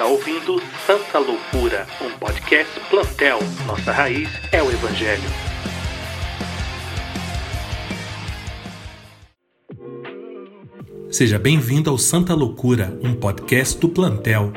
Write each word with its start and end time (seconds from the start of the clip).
está 0.00 0.10
ouvindo 0.10 0.62
Santa 0.86 1.18
Loucura, 1.18 1.86
um 2.00 2.10
podcast 2.18 2.80
plantel. 2.88 3.38
Nossa 3.66 3.92
raiz 3.92 4.30
é 4.50 4.62
o 4.62 4.70
Evangelho. 4.70 5.28
Seja 11.10 11.38
bem-vindo 11.38 11.90
ao 11.90 11.98
Santa 11.98 12.32
Loucura, 12.32 12.98
um 13.02 13.12
podcast 13.12 13.78
do 13.78 13.90
plantel. 13.90 14.54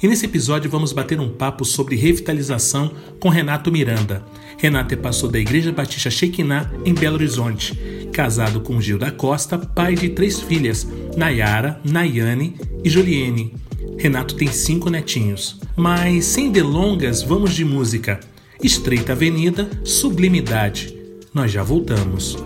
E 0.00 0.06
nesse 0.06 0.26
episódio 0.26 0.70
vamos 0.70 0.92
bater 0.92 1.18
um 1.18 1.28
papo 1.28 1.64
sobre 1.64 1.96
revitalização 1.96 2.94
com 3.18 3.28
Renato 3.28 3.72
Miranda. 3.72 4.24
Renato 4.58 4.94
é 4.94 4.96
pastor 4.96 5.28
da 5.28 5.40
Igreja 5.40 5.72
Batista 5.72 6.08
Shekinah 6.08 6.70
em 6.84 6.94
Belo 6.94 7.16
Horizonte, 7.16 7.74
casado 8.12 8.60
com 8.60 8.80
Gil 8.80 8.98
da 8.98 9.10
Costa, 9.10 9.58
pai 9.58 9.96
de 9.96 10.10
três 10.10 10.40
filhas, 10.40 10.86
Nayara, 11.16 11.80
Nayane 11.82 12.54
e 12.84 12.88
Juliene. 12.88 13.63
Renato 13.98 14.34
tem 14.34 14.48
cinco 14.48 14.90
netinhos. 14.90 15.58
Mas 15.76 16.26
sem 16.26 16.50
delongas, 16.50 17.22
vamos 17.22 17.54
de 17.54 17.64
música. 17.64 18.20
Estreita 18.62 19.12
Avenida, 19.12 19.68
Sublimidade. 19.84 20.96
Nós 21.32 21.50
já 21.50 21.62
voltamos. 21.62 22.36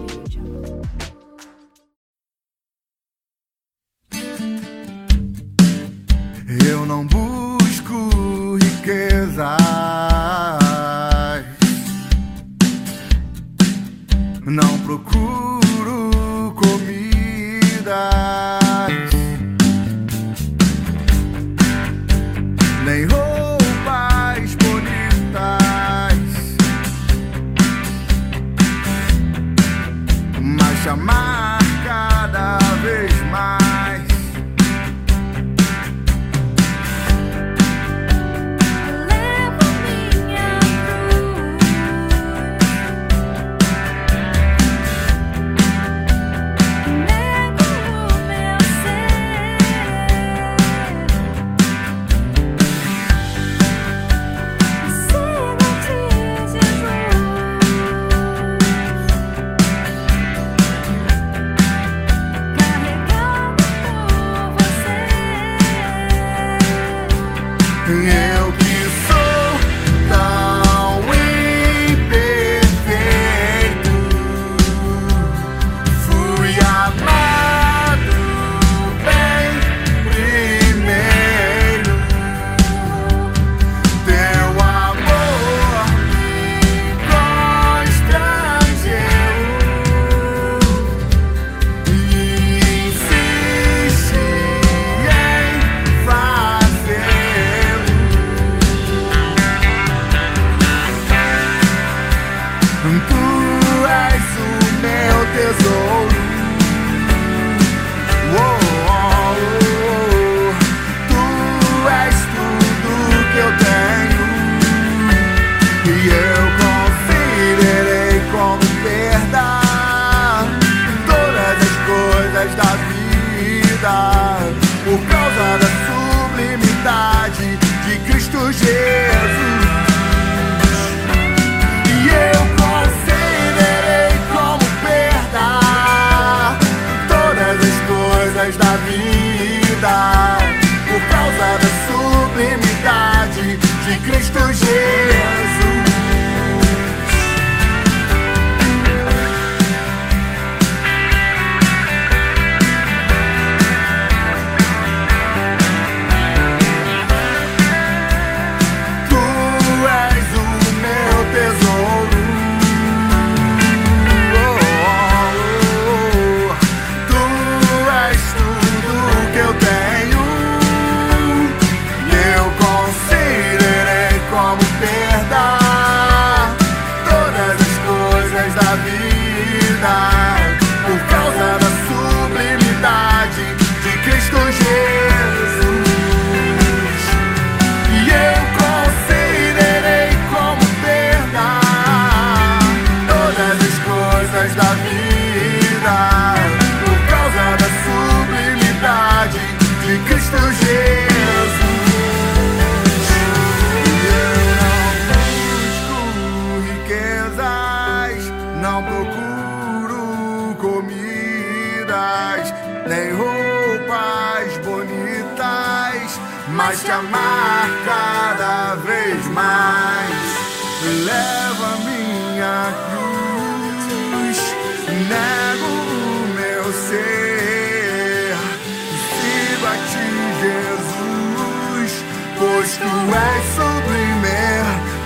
tu 232.89 233.15
és 233.15 233.45
sublime, 233.55 234.41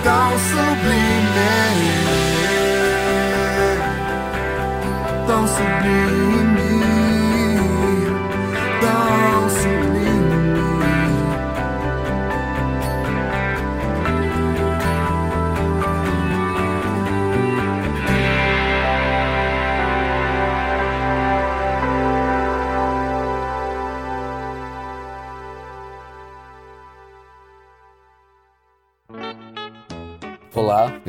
tão 0.03 0.31
sublime, 0.49 1.53
tão 5.27 5.47
sublime. 5.47 6.22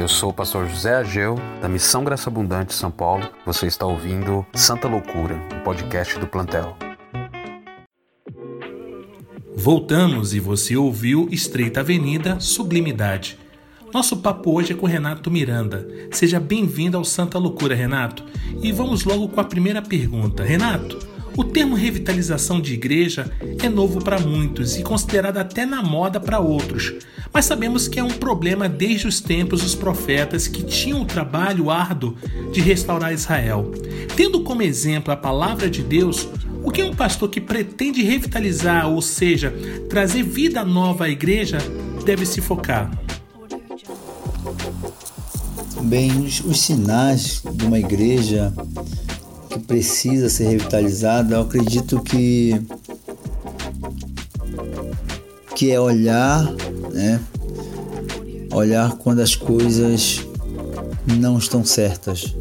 Eu 0.05 0.09
sou 0.09 0.29
o 0.29 0.35
pastor 0.35 0.69
José 0.69 0.97
Ageu, 0.97 1.35
da 1.63 1.67
Missão 1.67 2.05
Graça 2.05 2.29
Abundante 2.29 2.75
São 2.75 2.91
Paulo. 2.91 3.27
Você 3.47 3.67
está 3.67 3.87
ouvindo 3.87 4.45
Santa 4.53 4.87
Loucura, 4.87 5.35
um 5.35 5.61
podcast 5.61 6.19
do 6.19 6.27
Plantel. 6.27 6.77
Voltamos 9.57 10.35
e 10.35 10.41
você 10.41 10.77
ouviu 10.77 11.27
Estreita 11.31 11.81
Avenida 11.81 12.39
Sublimidade. 12.39 13.39
Nosso 13.95 14.19
papo 14.19 14.53
hoje 14.53 14.75
é 14.75 14.77
com 14.77 14.85
Renato 14.85 15.31
Miranda. 15.31 15.89
Seja 16.11 16.39
bem-vindo 16.39 16.99
ao 16.99 17.05
Santa 17.07 17.39
Loucura, 17.39 17.75
Renato. 17.75 18.27
E 18.63 18.71
vamos 18.73 19.05
logo 19.05 19.31
com 19.31 19.41
a 19.41 19.45
primeira 19.45 19.81
pergunta. 19.81 20.45
Renato, 20.45 20.99
o 21.37 21.43
termo 21.43 21.75
revitalização 21.75 22.61
de 22.61 22.75
igreja 22.75 23.31
é 23.63 23.69
novo 23.69 24.03
para 24.03 24.19
muitos 24.19 24.77
e 24.77 24.83
considerado 24.83 25.39
até 25.39 25.67
na 25.67 25.83
moda 25.83 26.21
para 26.21 26.39
outros, 26.39 26.95
mas 27.33 27.45
sabemos 27.45 27.89
que 27.89 27.99
é 27.99 28.05
um 28.05 28.11
problema 28.11 28.69
desde 28.69 29.09
os 29.09 29.21
tempos 29.21 29.63
dos 29.63 29.75
profetas 29.75 30.47
que 30.47 30.63
tinham 30.63 31.03
o 31.03 31.07
trabalho 31.07 31.71
árduo 31.71 32.17
de 32.53 32.61
restaurar 32.61 33.13
Israel. 33.13 33.73
Tendo 34.17 34.43
como 34.43 34.63
exemplo 34.63 35.13
a 35.13 35.17
palavra 35.17 35.69
de 35.69 35.83
Deus, 35.83 36.29
o 36.63 36.71
que 36.71 36.83
um 36.83 36.95
pastor 36.95 37.29
que 37.29 37.41
pretende 37.41 38.03
revitalizar, 38.03 38.89
ou 38.89 39.03
seja, 39.03 39.53
trazer 39.89 40.23
vida 40.23 40.65
nova 40.65 41.07
à 41.07 41.09
igreja, 41.09 41.59
deve 42.05 42.25
se 42.25 42.41
focar? 42.41 42.91
Bem, 45.83 46.11
os, 46.21 46.41
os 46.41 46.61
sinais 46.61 47.43
de 47.53 47.67
uma 47.67 47.79
igreja 47.79 48.53
que 49.55 49.61
precisa 49.61 50.29
ser 50.29 50.49
revitalizada, 50.49 51.37
eu 51.37 51.43
acredito 51.43 52.01
que 52.01 52.61
que 55.55 55.71
é 55.71 55.81
olhar, 55.81 56.53
né? 56.93 57.21
Olhar 58.53 58.97
quando 58.97 59.21
as 59.21 59.37
coisas 59.37 60.27
não 61.07 61.39
estão 61.39 61.65
certas. 61.65 62.35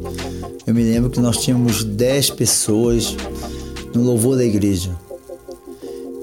Eu 0.66 0.74
me 0.74 0.84
lembro 0.84 1.12
que 1.12 1.20
nós 1.20 1.38
tínhamos 1.38 1.84
10 1.84 2.32
pessoas 2.32 3.16
no 3.94 4.02
louvor 4.02 4.36
da 4.36 4.44
igreja. 4.44 4.90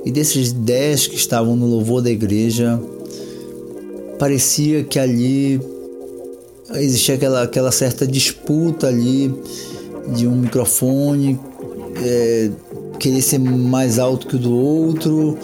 E 0.04 0.10
desses 0.10 0.50
10 0.52 1.06
que 1.06 1.14
estavam 1.14 1.54
no 1.54 1.66
louvor 1.66 2.02
da 2.02 2.10
igreja, 2.10 2.82
parecia 4.18 4.82
que 4.82 4.98
ali 4.98 5.60
existia 6.74 7.14
aquela, 7.14 7.42
aquela 7.42 7.70
certa 7.70 8.04
disputa 8.04 8.88
ali 8.88 9.32
de 10.14 10.26
um 10.26 10.36
microfone 10.36 11.38
é, 11.96 12.50
querer 12.98 13.22
ser 13.22 13.38
mais 13.38 13.98
alto 13.98 14.26
que 14.26 14.36
o 14.36 14.38
do 14.38 14.54
outro. 14.54 15.38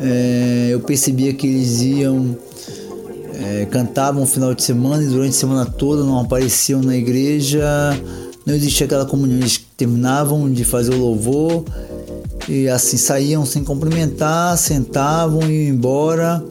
É, 0.00 0.68
eu 0.70 0.80
percebia 0.80 1.32
que 1.32 1.46
eles 1.46 1.80
iam 1.80 2.36
é, 3.38 3.66
cantavam 3.66 4.22
no 4.22 4.26
final 4.26 4.54
de 4.54 4.62
semana 4.62 5.02
e 5.02 5.06
durante 5.06 5.30
a 5.30 5.38
semana 5.38 5.66
toda 5.66 6.02
não 6.02 6.18
apareciam 6.18 6.80
na 6.80 6.96
igreja, 6.96 7.64
não 8.44 8.54
existia 8.54 8.86
aquela 8.86 9.04
comunhão. 9.04 9.38
Eles 9.38 9.60
terminavam 9.76 10.50
de 10.50 10.64
fazer 10.64 10.94
o 10.94 10.98
louvor 10.98 11.64
e 12.48 12.68
assim 12.68 12.96
saíam 12.96 13.44
sem 13.44 13.62
cumprimentar, 13.62 14.56
sentavam 14.56 15.42
e 15.50 15.66
iam 15.66 15.74
embora 15.74 16.42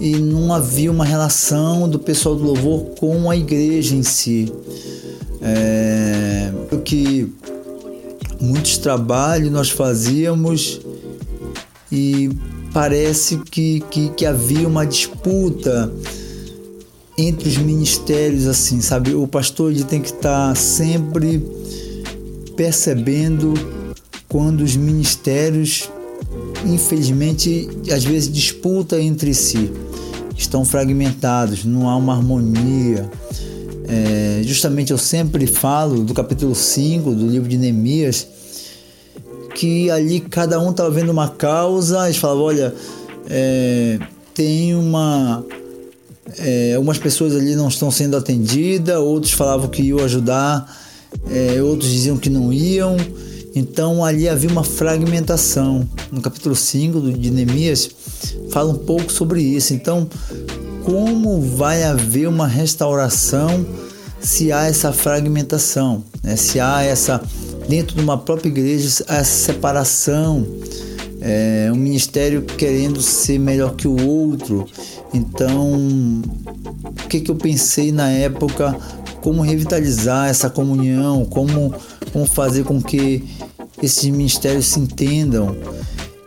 e 0.00 0.16
não 0.16 0.52
havia 0.52 0.90
uma 0.90 1.04
relação 1.04 1.86
do 1.88 1.98
pessoal 1.98 2.34
do 2.34 2.42
louvor 2.42 2.86
com 2.98 3.30
a 3.30 3.36
igreja 3.36 3.94
em 3.94 4.02
si. 4.02 4.50
É, 5.42 6.52
o 6.70 6.78
que 6.78 7.32
muitos 8.40 8.78
trabalhos 8.78 9.50
nós 9.50 9.70
fazíamos 9.70 10.80
e 11.90 12.30
parece 12.72 13.38
que, 13.50 13.80
que, 13.90 14.10
que 14.10 14.26
havia 14.26 14.66
uma 14.66 14.86
disputa 14.86 15.92
entre 17.16 17.48
os 17.48 17.56
ministérios 17.58 18.46
assim 18.46 18.80
sabe? 18.80 19.14
O 19.14 19.26
pastor 19.26 19.72
ele 19.72 19.84
tem 19.84 20.00
que 20.00 20.10
estar 20.10 20.56
sempre 20.56 21.42
percebendo 22.56 23.54
quando 24.28 24.60
os 24.60 24.76
ministérios 24.76 25.90
infelizmente 26.66 27.68
às 27.90 28.04
vezes 28.04 28.30
disputa 28.30 29.00
entre 29.00 29.34
si. 29.34 29.70
Estão 30.36 30.64
fragmentados 30.64 31.64
não 31.64 31.88
há 31.88 31.96
uma 31.96 32.14
harmonia 32.14 33.10
é, 33.90 34.42
justamente 34.44 34.92
eu 34.92 34.98
sempre 34.98 35.46
falo 35.46 36.04
do 36.04 36.14
capítulo 36.14 36.54
5 36.54 37.12
do 37.12 37.26
livro 37.26 37.48
de 37.48 37.58
Neemias 37.58 38.26
que 39.54 39.90
ali 39.90 40.20
cada 40.20 40.60
um 40.60 40.70
estava 40.70 40.90
vendo 40.90 41.10
uma 41.10 41.28
causa, 41.28 42.04
eles 42.04 42.16
falavam, 42.16 42.44
olha, 42.44 42.74
é, 43.28 43.98
tem 44.34 44.74
uma. 44.74 45.44
É, 46.38 46.74
algumas 46.76 46.98
pessoas 46.98 47.34
ali 47.34 47.56
não 47.56 47.68
estão 47.68 47.90
sendo 47.90 48.16
atendidas, 48.16 48.96
outros 48.96 49.32
falavam 49.32 49.68
que 49.68 49.82
iam 49.82 49.98
ajudar, 49.98 50.72
é, 51.28 51.60
outros 51.62 51.90
diziam 51.90 52.16
que 52.16 52.30
não 52.30 52.52
iam. 52.52 52.96
Então 53.54 54.04
ali 54.04 54.28
havia 54.28 54.48
uma 54.48 54.62
fragmentação. 54.62 55.86
No 56.12 56.20
capítulo 56.20 56.54
5 56.54 57.12
de 57.12 57.30
Neemias 57.30 57.90
fala 58.50 58.70
um 58.70 58.78
pouco 58.78 59.10
sobre 59.10 59.42
isso. 59.42 59.74
Então, 59.74 60.08
como 60.84 61.40
vai 61.40 61.82
haver 61.82 62.28
uma 62.28 62.46
restauração 62.46 63.64
se 64.20 64.52
há 64.52 64.64
essa 64.64 64.92
fragmentação, 64.92 66.04
né? 66.22 66.36
se 66.36 66.60
há 66.60 66.82
essa 66.82 67.22
dentro 67.68 67.96
de 67.96 68.02
uma 68.02 68.18
própria 68.18 68.48
igreja 68.48 69.04
essa 69.06 69.24
separação, 69.24 70.46
é, 71.20 71.70
um 71.72 71.76
ministério 71.76 72.42
querendo 72.42 73.00
ser 73.00 73.38
melhor 73.38 73.74
que 73.76 73.86
o 73.86 74.06
outro. 74.06 74.66
Então, 75.12 76.22
o 77.04 77.08
que, 77.08 77.20
que 77.20 77.30
eu 77.30 77.36
pensei 77.36 77.92
na 77.92 78.08
época? 78.10 78.76
Como 79.22 79.42
revitalizar 79.42 80.28
essa 80.28 80.48
comunhão? 80.48 81.24
Como, 81.24 81.74
como 82.12 82.26
fazer 82.26 82.64
com 82.64 82.80
que 82.82 83.24
esses 83.82 84.04
ministérios 84.06 84.66
se 84.66 84.80
entendam? 84.80 85.56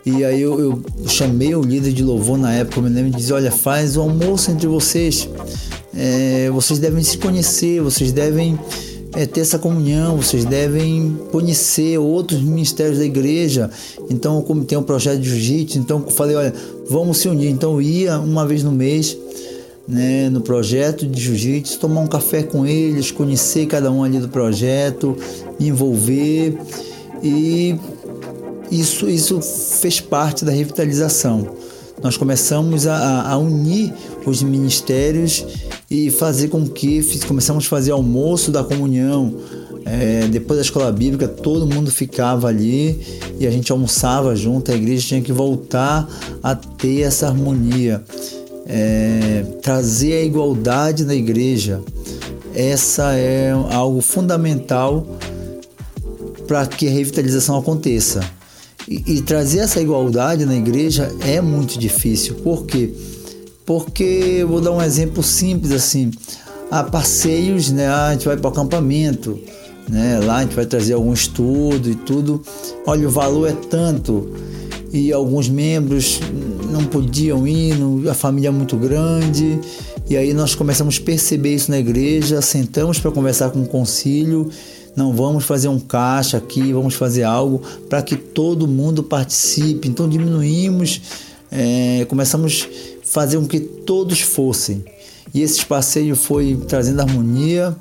E 0.05 0.23
aí 0.25 0.41
eu, 0.41 0.59
eu 0.59 0.83
chamei 1.07 1.55
o 1.55 1.61
líder 1.61 1.93
de 1.93 2.03
louvor 2.03 2.37
na 2.37 2.53
época, 2.53 2.79
eu 2.79 2.83
me 2.83 2.89
lembro, 2.89 3.11
e 3.11 3.15
disse, 3.15 3.31
olha, 3.31 3.51
faz 3.51 3.95
o 3.95 4.01
almoço 4.01 4.51
entre 4.51 4.67
vocês. 4.67 5.29
É, 5.95 6.49
vocês 6.51 6.79
devem 6.79 7.03
se 7.03 7.17
conhecer, 7.17 7.81
vocês 7.81 8.11
devem 8.11 8.59
é, 9.13 9.25
ter 9.25 9.41
essa 9.41 9.57
comunhão, 9.57 10.17
vocês 10.17 10.43
devem 10.43 11.17
conhecer 11.31 11.97
outros 11.97 12.41
ministérios 12.41 12.97
da 12.97 13.05
igreja. 13.05 13.69
Então, 14.09 14.41
como 14.41 14.65
tem 14.65 14.77
um 14.77 14.83
projeto 14.83 15.19
de 15.19 15.29
jiu-jitsu, 15.29 15.77
então 15.79 16.03
eu 16.05 16.11
falei, 16.11 16.35
olha, 16.35 16.53
vamos 16.89 17.17
se 17.17 17.29
unir. 17.29 17.49
Então 17.49 17.73
eu 17.73 17.81
ia 17.81 18.19
uma 18.19 18.45
vez 18.45 18.63
no 18.63 18.71
mês 18.71 19.17
né, 19.87 20.29
no 20.29 20.41
projeto 20.41 21.05
de 21.05 21.21
jiu-jitsu, 21.21 21.79
tomar 21.79 22.01
um 22.01 22.07
café 22.07 22.43
com 22.43 22.65
eles, 22.65 23.11
conhecer 23.11 23.65
cada 23.67 23.91
um 23.91 24.03
ali 24.03 24.19
do 24.19 24.29
projeto, 24.29 25.17
me 25.59 25.67
envolver 25.67 26.57
e 27.21 27.75
isso, 28.79 29.09
isso 29.09 29.39
fez 29.41 29.99
parte 29.99 30.43
da 30.43 30.51
revitalização. 30.51 31.47
Nós 32.01 32.17
começamos 32.17 32.87
a, 32.87 33.29
a 33.29 33.37
unir 33.37 33.93
os 34.25 34.41
ministérios 34.41 35.45
e 35.89 36.09
fazer 36.09 36.47
com 36.47 36.67
que 36.67 37.01
começamos 37.27 37.65
a 37.65 37.69
fazer 37.69 37.91
almoço 37.91 38.51
da 38.51 38.63
comunhão. 38.63 39.33
É, 39.85 40.27
depois 40.27 40.57
da 40.57 40.63
escola 40.63 40.91
bíblica, 40.91 41.27
todo 41.27 41.67
mundo 41.67 41.91
ficava 41.91 42.47
ali 42.47 42.99
e 43.39 43.45
a 43.45 43.51
gente 43.51 43.71
almoçava 43.71 44.35
junto. 44.35 44.71
A 44.71 44.75
igreja 44.75 45.07
tinha 45.07 45.21
que 45.21 45.31
voltar 45.31 46.07
a 46.41 46.55
ter 46.55 47.01
essa 47.01 47.27
harmonia, 47.27 48.03
é, 48.65 49.45
trazer 49.61 50.13
a 50.13 50.23
igualdade 50.23 51.05
na 51.05 51.13
igreja. 51.13 51.81
Essa 52.55 53.13
é 53.13 53.51
algo 53.71 54.01
fundamental 54.01 55.05
para 56.47 56.65
que 56.65 56.87
a 56.87 56.91
revitalização 56.91 57.57
aconteça. 57.57 58.21
E, 58.87 59.03
e, 59.05 59.21
trazer 59.21 59.59
essa 59.59 59.81
igualdade 59.81 60.45
na 60.45 60.55
igreja 60.55 61.11
é 61.21 61.39
muito 61.41 61.79
difícil. 61.79 62.35
Por 62.35 62.65
quê? 62.65 62.93
Porque 63.65 64.03
eu 64.03 64.47
vou 64.47 64.59
dar 64.59 64.71
um 64.71 64.81
exemplo 64.81 65.23
simples 65.23 65.71
assim. 65.71 66.11
Há 66.69 66.83
passeios, 66.83 67.71
né? 67.71 67.87
Ah, 67.87 68.07
a 68.07 68.13
gente 68.13 68.25
vai 68.25 68.35
para 68.35 68.49
o 68.49 68.51
acampamento, 68.51 69.39
né? 69.89 70.19
Lá 70.19 70.37
a 70.37 70.41
gente 70.41 70.55
vai 70.55 70.65
trazer 70.65 70.93
algum 70.93 71.13
estudo 71.13 71.89
e 71.89 71.95
tudo. 71.95 72.41
Olha, 72.85 73.07
o 73.07 73.11
valor 73.11 73.47
é 73.47 73.53
tanto. 73.53 74.29
E 74.91 75.11
alguns 75.11 75.49
membros 75.49 76.19
não 76.71 76.85
podiam 76.85 77.47
ir, 77.47 77.75
a 78.09 78.13
família 78.13 78.49
é 78.49 78.51
muito 78.51 78.75
grande. 78.75 79.59
E 80.09 80.17
aí 80.17 80.33
nós 80.33 80.53
começamos 80.53 80.99
a 81.01 81.05
perceber 81.05 81.55
isso 81.55 81.71
na 81.71 81.79
igreja, 81.79 82.41
sentamos 82.41 82.99
para 82.99 83.09
conversar 83.11 83.49
com 83.51 83.61
o 83.61 83.65
concílio 83.65 84.49
não 84.95 85.13
vamos 85.13 85.45
fazer 85.45 85.67
um 85.67 85.79
caixa 85.79 86.37
aqui, 86.37 86.71
vamos 86.71 86.95
fazer 86.95 87.23
algo 87.23 87.61
para 87.89 88.01
que 88.01 88.15
todo 88.15 88.67
mundo 88.67 89.03
participe. 89.03 89.87
Então 89.87 90.07
diminuímos, 90.07 91.01
é, 91.51 92.05
começamos 92.05 92.67
a 93.01 93.07
fazer 93.07 93.37
com 93.37 93.47
que 93.47 93.59
todos 93.59 94.21
fossem. 94.21 94.83
E 95.33 95.41
esse 95.41 95.65
passeio 95.65 96.15
foi 96.15 96.55
trazendo 96.67 97.01
harmonia 97.01 97.75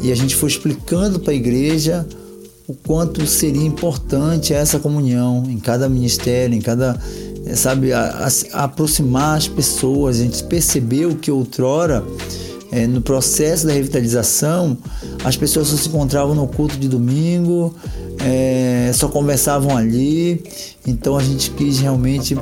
e 0.00 0.12
a 0.12 0.14
gente 0.14 0.36
foi 0.36 0.48
explicando 0.48 1.18
para 1.18 1.32
a 1.32 1.36
igreja 1.36 2.06
o 2.66 2.74
quanto 2.74 3.26
seria 3.26 3.64
importante 3.64 4.54
essa 4.54 4.78
comunhão 4.78 5.44
em 5.48 5.58
cada 5.58 5.88
ministério, 5.88 6.56
em 6.56 6.60
cada, 6.60 6.98
sabe, 7.54 7.92
a, 7.92 8.26
a, 8.26 8.58
a 8.58 8.64
aproximar 8.64 9.36
as 9.36 9.48
pessoas. 9.48 10.20
A 10.20 10.22
gente 10.22 10.42
percebeu 10.44 11.14
que 11.16 11.30
outrora 11.30 12.02
É, 12.74 12.88
no 12.88 13.00
processo 13.00 13.68
da 13.68 13.72
revitalização, 13.72 14.76
as 15.24 15.36
pessoas 15.36 15.68
só 15.68 15.76
se 15.76 15.88
encontravam 15.88 16.34
no 16.34 16.48
culto 16.48 16.76
de 16.76 16.88
domingo, 16.88 17.72
é, 18.18 18.90
só 18.92 19.06
conversavam 19.06 19.76
ali. 19.76 20.42
Então 20.84 21.16
a 21.16 21.22
gente 21.22 21.52
quis 21.52 21.78
realmente 21.78 22.36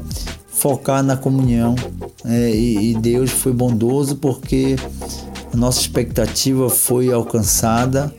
focar 0.49 1.03
na 1.03 1.19
comunhão 1.19 1.75
é, 2.25 2.51
e, 2.51 2.93
e 2.93 2.95
Deus 2.95 3.31
foi 3.31 3.53
bondoso 3.53 4.17
porque 4.17 4.77
a 5.53 5.57
nossa 5.57 5.83
expectativa 5.83 6.71
foi 6.71 7.13
alcançada. 7.13 8.11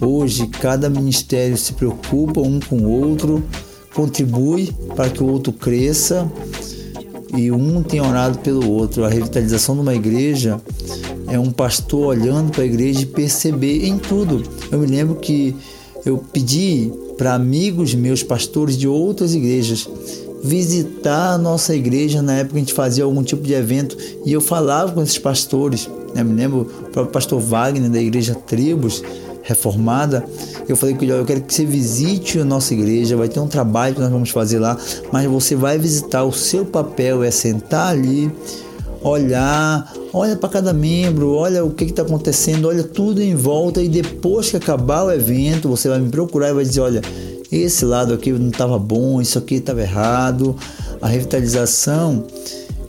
Hoje 0.00 0.46
cada 0.46 0.88
ministério 0.88 1.56
se 1.56 1.72
preocupa 1.72 2.40
um 2.40 2.60
com 2.60 2.76
o 2.76 2.88
outro, 2.88 3.42
contribui 3.92 4.72
para 4.94 5.10
que 5.10 5.24
o 5.24 5.26
outro 5.26 5.52
cresça 5.52 6.30
e 7.36 7.50
um 7.50 7.82
tem 7.82 8.00
orado 8.00 8.38
pelo 8.38 8.70
outro. 8.70 9.04
A 9.04 9.08
revitalização 9.08 9.74
de 9.74 9.80
uma 9.80 9.94
igreja 9.94 10.60
é 11.30 11.38
um 11.38 11.50
pastor 11.50 12.06
olhando 12.06 12.50
para 12.50 12.62
a 12.62 12.66
igreja 12.66 13.02
e 13.02 13.06
perceber 13.06 13.86
em 13.86 13.98
tudo. 13.98 14.42
Eu 14.70 14.78
me 14.78 14.86
lembro 14.86 15.16
que 15.16 15.54
eu 16.04 16.18
pedi 16.18 16.90
para 17.16 17.34
amigos 17.34 17.94
meus, 17.94 18.22
pastores 18.22 18.76
de 18.76 18.86
outras 18.88 19.34
igrejas, 19.34 19.88
visitar 20.42 21.32
a 21.32 21.38
nossa 21.38 21.74
igreja 21.74 22.22
na 22.22 22.34
época 22.34 22.52
que 22.52 22.56
a 22.56 22.60
gente 22.60 22.72
fazia 22.72 23.04
algum 23.04 23.22
tipo 23.22 23.42
de 23.42 23.52
evento 23.52 23.96
e 24.24 24.32
eu 24.32 24.40
falava 24.40 24.92
com 24.92 25.02
esses 25.02 25.18
pastores. 25.18 25.88
Eu 26.14 26.24
me 26.24 26.34
lembro 26.34 26.60
o 26.60 26.90
próprio 26.90 27.12
pastor 27.12 27.40
Wagner 27.40 27.90
da 27.90 28.00
igreja 28.00 28.34
Tribos 28.34 29.02
reformada. 29.42 30.24
Eu 30.68 30.76
falei 30.76 30.94
que 30.94 31.06
eu 31.06 31.24
quero 31.24 31.40
que 31.40 31.52
você 31.52 31.64
visite 31.64 32.38
a 32.38 32.44
nossa 32.44 32.74
igreja, 32.74 33.16
vai 33.16 33.28
ter 33.28 33.40
um 33.40 33.48
trabalho 33.48 33.94
que 33.94 34.00
nós 34.00 34.10
vamos 34.10 34.30
fazer 34.30 34.58
lá, 34.58 34.76
mas 35.10 35.26
você 35.26 35.56
vai 35.56 35.78
visitar. 35.78 36.24
O 36.24 36.32
seu 36.32 36.66
papel 36.66 37.22
é 37.22 37.30
sentar 37.30 37.88
ali, 37.88 38.30
olhar, 39.02 39.92
olha 40.12 40.36
para 40.36 40.48
cada 40.48 40.72
membro, 40.72 41.34
olha 41.34 41.64
o 41.64 41.70
que 41.70 41.84
está 41.84 42.02
acontecendo, 42.02 42.68
olha 42.68 42.82
tudo 42.82 43.22
em 43.22 43.34
volta 43.34 43.82
e 43.82 43.88
depois 43.88 44.50
que 44.50 44.56
acabar 44.56 45.04
o 45.04 45.12
evento, 45.12 45.68
você 45.68 45.88
vai 45.88 46.00
me 46.00 46.08
procurar 46.08 46.50
e 46.50 46.54
vai 46.54 46.64
dizer, 46.64 46.80
olha, 46.80 47.02
esse 47.50 47.84
lado 47.84 48.12
aqui 48.12 48.32
não 48.32 48.48
estava 48.48 48.78
bom, 48.78 49.20
isso 49.20 49.38
aqui 49.38 49.56
estava 49.56 49.80
errado. 49.80 50.56
A 51.00 51.08
revitalização 51.08 52.24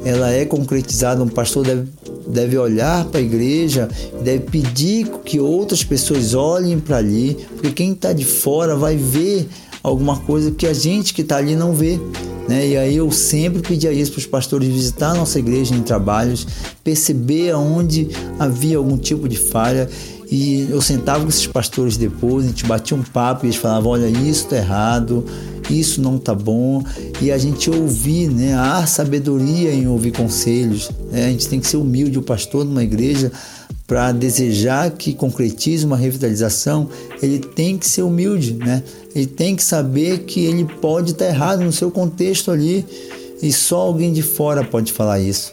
ela 0.04 0.32
é 0.32 0.46
concretizada, 0.46 1.22
um 1.22 1.28
pastor 1.28 1.66
deve, 1.66 1.88
deve 2.28 2.58
olhar 2.58 3.06
para 3.06 3.20
a 3.20 3.24
igreja 3.24 3.90
deve 4.24 4.46
pedir 4.46 5.08
que 5.26 5.40
outras 5.40 5.84
pessoas 5.84 6.34
olhem 6.34 6.80
para 6.80 6.98
ali, 6.98 7.38
porque 7.54 7.72
quem 7.72 7.92
está 7.92 8.14
de 8.14 8.24
fora 8.24 8.76
vai 8.76 8.96
ver 8.96 9.48
alguma 9.84 10.18
coisa 10.18 10.52
que 10.52 10.68
a 10.68 10.74
gente 10.74 11.14
que 11.14 11.22
está 11.22 11.38
ali 11.38 11.56
não 11.56 11.74
vê. 11.74 12.00
Né? 12.48 12.70
E 12.70 12.78
aí 12.78 12.98
eu 12.98 13.12
sempre 13.12 13.62
pedia 13.62 13.92
isso 13.92 14.12
para 14.12 14.20
os 14.20 14.26
pastores 14.26 14.68
visitar 14.68 15.12
a 15.12 15.16
nossa 15.16 15.38
igreja 15.38 15.76
em 15.76 15.84
trabalhos, 15.84 16.48
perceber 16.84 17.52
aonde 17.52 18.10
havia 18.40 18.78
algum 18.78 18.98
tipo 18.98 19.30
de 19.30 19.38
falha. 19.38 19.88
E 20.32 20.68
eu 20.70 20.82
sentava 20.82 21.24
com 21.24 21.30
esses 21.30 21.48
pastores 21.48 21.98
depois, 21.98 22.46
a 22.46 22.48
gente 22.50 22.66
batia 22.66 22.96
um 22.96 23.02
papo 23.02 23.46
e 23.46 23.48
eles 23.48 23.56
falavam: 23.56 23.92
olha, 23.92 24.08
isso 24.08 24.46
está 24.46 24.58
errado, 24.58 25.26
isso 25.70 26.02
não 26.02 26.18
está 26.18 26.36
bom. 26.36 26.84
E 27.22 27.32
a 27.32 27.38
gente 27.38 27.70
ouvir, 27.70 28.30
né? 28.30 28.54
há 28.54 28.86
sabedoria 28.86 29.72
em 29.74 29.88
ouvir 29.88 30.12
conselhos. 30.12 30.90
Né? 31.12 31.26
A 31.26 31.30
gente 31.30 31.48
tem 31.48 31.60
que 31.60 31.68
ser 31.68 31.78
humilde. 31.78 32.20
O 32.20 32.22
pastor 32.22 32.64
de 32.64 32.72
uma 32.72 32.84
igreja, 32.84 33.32
para 33.90 34.12
desejar 34.12 34.92
que 34.92 35.16
concretize 35.16 35.84
uma 35.84 35.98
revitalização, 35.98 36.88
ele 37.24 37.40
tem 37.40 37.76
que 37.76 37.88
ser 37.88 38.04
humilde, 38.04 38.54
né? 38.54 38.84
Ele 39.16 39.26
tem 39.26 39.56
que 39.56 39.64
saber 39.64 40.20
que 40.20 40.46
ele 40.46 40.64
pode 40.64 41.10
estar 41.10 41.26
errado 41.26 41.64
no 41.64 41.72
seu 41.72 41.90
contexto 41.90 42.52
ali 42.52 42.86
e 43.42 43.52
só 43.52 43.78
alguém 43.78 44.14
de 44.14 44.22
fora 44.22 44.64
pode 44.64 44.94
falar 44.94 45.20
isso. 45.20 45.52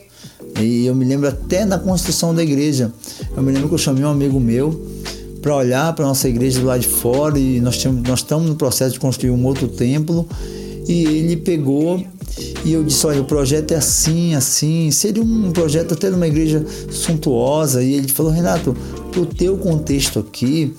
E 0.60 0.84
eu 0.84 0.94
me 0.94 1.06
lembro 1.06 1.26
até 1.26 1.64
na 1.64 1.78
construção 1.78 2.34
da 2.34 2.42
igreja. 2.42 2.92
Eu 3.34 3.42
me 3.42 3.50
lembro 3.50 3.68
que 3.68 3.74
eu 3.74 3.78
chamei 3.78 4.04
um 4.04 4.10
amigo 4.10 4.38
meu 4.38 4.86
para 5.40 5.56
olhar 5.56 5.94
para 5.94 6.04
nossa 6.04 6.28
igreja 6.28 6.60
do 6.60 6.66
lado 6.66 6.80
de 6.80 6.88
fora 6.88 7.38
e 7.38 7.58
nós, 7.62 7.78
tínhamos, 7.78 8.06
nós 8.06 8.18
estamos 8.18 8.46
no 8.46 8.54
processo 8.54 8.92
de 8.92 9.00
construir 9.00 9.30
um 9.30 9.46
outro 9.46 9.66
templo 9.66 10.28
e 10.86 11.04
ele 11.04 11.38
pegou 11.38 12.04
e 12.64 12.72
eu 12.72 12.82
disse, 12.84 13.06
olha, 13.06 13.20
o 13.20 13.24
projeto 13.24 13.72
é 13.72 13.76
assim, 13.76 14.34
assim, 14.34 14.90
seria 14.90 15.22
um 15.22 15.50
projeto 15.52 15.94
até 15.94 16.10
de 16.10 16.16
uma 16.16 16.26
igreja 16.26 16.64
suntuosa. 16.90 17.82
E 17.82 17.94
ele 17.94 18.08
falou, 18.08 18.30
Renato, 18.30 18.76
o 19.16 19.24
teu 19.24 19.56
contexto 19.56 20.18
aqui, 20.18 20.74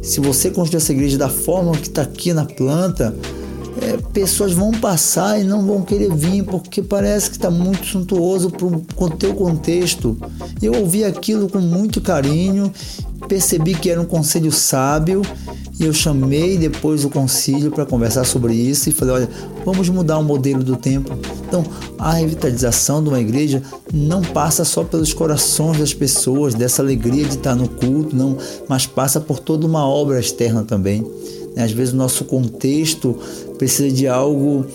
se 0.00 0.20
você 0.20 0.50
construir 0.50 0.78
essa 0.78 0.92
igreja 0.92 1.18
da 1.18 1.28
forma 1.28 1.72
que 1.72 1.88
está 1.88 2.02
aqui 2.02 2.32
na 2.32 2.44
planta, 2.44 3.14
é, 3.80 3.96
pessoas 4.12 4.52
vão 4.52 4.70
passar 4.72 5.40
e 5.40 5.44
não 5.44 5.66
vão 5.66 5.82
querer 5.82 6.12
vir 6.14 6.44
porque 6.44 6.82
parece 6.82 7.30
que 7.30 7.36
está 7.36 7.50
muito 7.50 7.86
suntuoso 7.86 8.50
para 8.50 8.66
o 9.04 9.10
teu 9.10 9.34
contexto. 9.34 10.16
Eu 10.62 10.74
ouvi 10.74 11.04
aquilo 11.04 11.48
com 11.48 11.58
muito 11.58 12.00
carinho, 12.00 12.72
percebi 13.28 13.74
que 13.74 13.90
era 13.90 14.00
um 14.00 14.04
conselho 14.04 14.52
sábio 14.52 15.22
e 15.78 15.84
eu 15.84 15.92
chamei 15.92 16.56
depois 16.56 17.04
o 17.04 17.10
concílio 17.10 17.70
para 17.70 17.84
conversar 17.84 18.24
sobre 18.24 18.54
isso 18.54 18.88
e 18.88 18.92
falei: 18.92 19.14
olha, 19.14 19.28
vamos 19.64 19.88
mudar 19.88 20.18
o 20.18 20.24
modelo 20.24 20.62
do 20.62 20.76
templo. 20.76 21.18
Então, 21.46 21.64
a 21.98 22.12
revitalização 22.12 23.02
de 23.02 23.08
uma 23.08 23.20
igreja 23.20 23.62
não 23.92 24.22
passa 24.22 24.64
só 24.64 24.84
pelos 24.84 25.12
corações 25.12 25.78
das 25.78 25.92
pessoas, 25.92 26.54
dessa 26.54 26.80
alegria 26.80 27.24
de 27.24 27.36
estar 27.36 27.54
no 27.54 27.68
culto, 27.68 28.14
não, 28.14 28.36
mas 28.68 28.86
passa 28.86 29.20
por 29.20 29.40
toda 29.40 29.66
uma 29.66 29.86
obra 29.86 30.20
externa 30.20 30.62
também. 30.62 31.04
Às 31.56 31.70
vezes 31.70 31.94
o 31.94 31.96
nosso 31.96 32.24
contexto 32.24 33.16
precisa 33.58 33.90
de 33.90 34.06
algo 34.06 34.66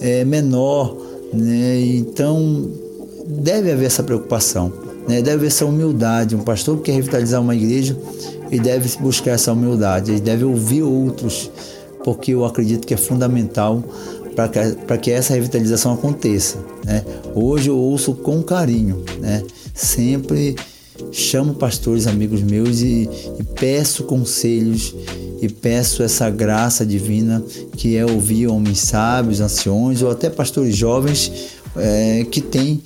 é, 0.00 0.24
menor, 0.24 0.96
né? 1.32 1.80
então 1.80 2.70
deve 3.26 3.70
haver 3.70 3.86
essa 3.86 4.02
preocupação, 4.02 4.72
né? 5.06 5.16
deve 5.16 5.32
haver 5.36 5.46
essa 5.48 5.66
humildade. 5.66 6.34
Um 6.34 6.40
pastor 6.40 6.76
que 6.78 6.84
quer 6.84 6.92
revitalizar 6.92 7.40
uma 7.40 7.54
igreja, 7.54 7.96
ele 8.50 8.60
deve 8.60 8.88
buscar 8.98 9.32
essa 9.32 9.52
humildade, 9.52 10.12
ele 10.12 10.20
deve 10.20 10.44
ouvir 10.44 10.82
outros, 10.82 11.50
porque 12.04 12.32
eu 12.32 12.44
acredito 12.44 12.86
que 12.86 12.94
é 12.94 12.96
fundamental 12.96 13.82
para 14.34 14.48
que, 14.48 14.98
que 14.98 15.10
essa 15.10 15.34
revitalização 15.34 15.92
aconteça. 15.94 16.58
Né? 16.84 17.04
Hoje 17.34 17.68
eu 17.68 17.76
ouço 17.76 18.14
com 18.14 18.42
carinho, 18.42 19.04
né? 19.20 19.42
sempre 19.74 20.56
chamo 21.12 21.54
pastores 21.54 22.06
amigos 22.06 22.42
meus 22.42 22.80
e, 22.80 23.08
e 23.38 23.44
peço 23.54 24.04
conselhos 24.04 24.94
e 25.40 25.48
peço 25.48 26.02
essa 26.02 26.28
graça 26.30 26.84
divina 26.84 27.42
que 27.76 27.96
é 27.96 28.04
ouvir 28.04 28.48
homens 28.48 28.80
sábios, 28.80 29.40
anciões 29.40 30.02
ou 30.02 30.10
até 30.10 30.28
pastores 30.28 30.76
jovens 30.76 31.32
é, 31.76 32.26
que 32.30 32.40
têm 32.40 32.82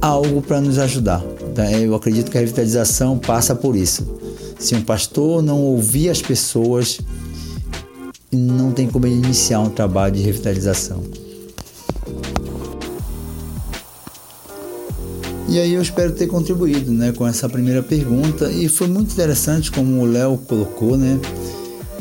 algo 0.00 0.42
para 0.42 0.60
nos 0.60 0.78
ajudar. 0.78 1.22
Tá? 1.54 1.70
Eu 1.72 1.94
acredito 1.94 2.30
que 2.30 2.36
a 2.36 2.40
revitalização 2.40 3.18
passa 3.18 3.54
por 3.54 3.76
isso. 3.76 4.06
Se 4.58 4.74
um 4.74 4.82
pastor 4.82 5.42
não 5.42 5.60
ouvir 5.60 6.08
as 6.10 6.20
pessoas, 6.20 6.98
não 8.32 8.72
tem 8.72 8.88
como 8.88 9.06
ele 9.06 9.16
iniciar 9.16 9.60
um 9.60 9.70
trabalho 9.70 10.14
de 10.14 10.22
revitalização. 10.22 11.02
E 15.54 15.60
aí 15.60 15.74
eu 15.74 15.82
espero 15.82 16.10
ter 16.10 16.26
contribuído 16.26 16.90
né, 16.90 17.12
com 17.12 17.24
essa 17.24 17.48
primeira 17.48 17.80
pergunta 17.80 18.50
e 18.50 18.68
foi 18.68 18.88
muito 18.88 19.12
interessante 19.12 19.70
como 19.70 20.02
o 20.02 20.04
Léo 20.04 20.36
colocou, 20.36 20.96
né, 20.96 21.16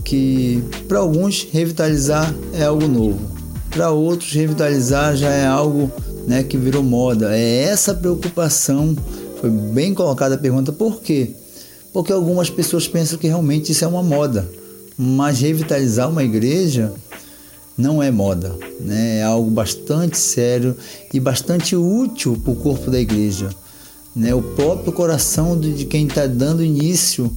que 0.03 0.63
para 0.88 0.98
alguns 0.98 1.48
revitalizar 1.51 2.33
é 2.51 2.63
algo 2.63 2.88
novo, 2.88 3.19
para 3.69 3.91
outros 3.91 4.31
revitalizar 4.33 5.15
já 5.15 5.29
é 5.29 5.45
algo 5.45 5.91
né, 6.25 6.41
que 6.41 6.57
virou 6.57 6.81
moda. 6.81 7.38
É 7.38 7.65
essa 7.65 7.93
preocupação, 7.93 8.98
foi 9.39 9.51
bem 9.51 9.93
colocada 9.93 10.33
a 10.33 10.39
pergunta, 10.39 10.72
por 10.72 11.00
quê? 11.00 11.36
Porque 11.93 12.12
algumas 12.12 12.50
pessoas 12.50 12.88
pensam 12.88 13.19
que 13.19 13.27
realmente 13.27 13.72
isso 13.72 13.86
é 13.86 13.88
uma 13.88 14.01
moda, 14.01 14.50
mas 14.98 15.41
revitalizar 15.41 16.10
uma 16.10 16.24
igreja 16.24 16.91
não 17.77 18.01
é 18.01 18.11
moda, 18.11 18.55
né? 18.79 19.17
é 19.17 19.23
algo 19.23 19.49
bastante 19.49 20.17
sério 20.17 20.75
e 21.13 21.19
bastante 21.19 21.75
útil 21.75 22.39
para 22.43 22.53
o 22.53 22.55
corpo 22.55 22.91
da 22.91 22.99
igreja. 22.99 23.49
Né? 24.15 24.33
O 24.33 24.41
próprio 24.41 24.93
coração 24.93 25.59
de 25.59 25.85
quem 25.85 26.05
está 26.05 26.27
dando 26.27 26.63
início 26.63 27.31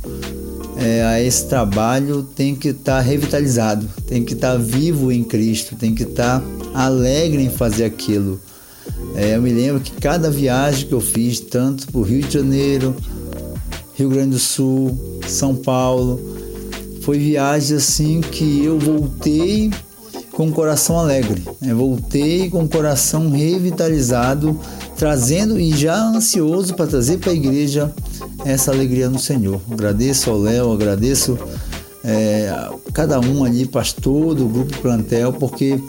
é, 0.77 1.03
a 1.03 1.23
esse 1.23 1.47
trabalho 1.47 2.23
tem 2.23 2.55
que 2.55 2.69
estar 2.69 2.97
tá 2.97 3.01
revitalizado, 3.01 3.89
tem 4.07 4.23
que 4.23 4.35
estar 4.35 4.53
tá 4.53 4.59
vivo 4.59 5.11
em 5.11 5.25
Cristo, 5.25 5.75
tem 5.75 5.95
que 5.95 6.03
estar 6.03 6.41
tá 6.41 6.47
alegre 6.75 7.43
em 7.43 7.51
fazer 7.51 7.85
aquilo. 7.85 8.39
É, 9.15 9.37
eu 9.37 9.43
me 9.43 9.53
lembro 9.53 9.81
que 9.81 9.93
cada 9.93 10.31
viagem 10.31 10.87
que 10.87 10.93
eu 10.93 11.01
fiz, 11.01 11.41
tanto 11.41 11.87
para 11.87 11.99
o 11.99 12.03
Rio 12.03 12.21
de 12.21 12.35
Janeiro, 12.35 12.95
Rio 13.95 14.11
Grande 14.11 14.31
do 14.31 14.39
Sul, 14.39 15.21
São 15.27 15.57
Paulo, 15.57 16.21
foi 17.01 17.19
viagem 17.19 17.77
assim 17.79 18.21
que 18.21 18.63
eu 18.65 18.79
voltei 18.79 19.71
com 20.37 20.49
o 20.49 20.53
coração 20.53 20.99
alegre. 20.99 21.43
Né? 21.63 21.73
Voltei 21.73 22.51
com 22.51 22.63
o 22.63 22.69
coração 22.69 23.31
revitalizado, 23.31 24.61
trazendo 24.95 25.59
e 25.59 25.75
já 25.75 25.97
ansioso 25.97 26.75
para 26.75 26.87
trazer 26.87 27.19
para 27.19 27.33
a 27.33 27.35
igreja 27.35 27.91
essa 28.45 28.71
alegria 28.71 29.09
no 29.09 29.19
Senhor. 29.19 29.59
Agradeço 29.71 30.31
ao 30.31 30.39
Léo, 30.39 30.73
agradeço 30.73 31.39
é, 32.05 32.55
cada 32.93 33.19
um 33.19 33.45
ali, 33.45 33.67
pastor 33.67 34.35
do 34.35 34.47
grupo 34.47 34.77
plantel, 34.79 35.33
porque 35.33 35.83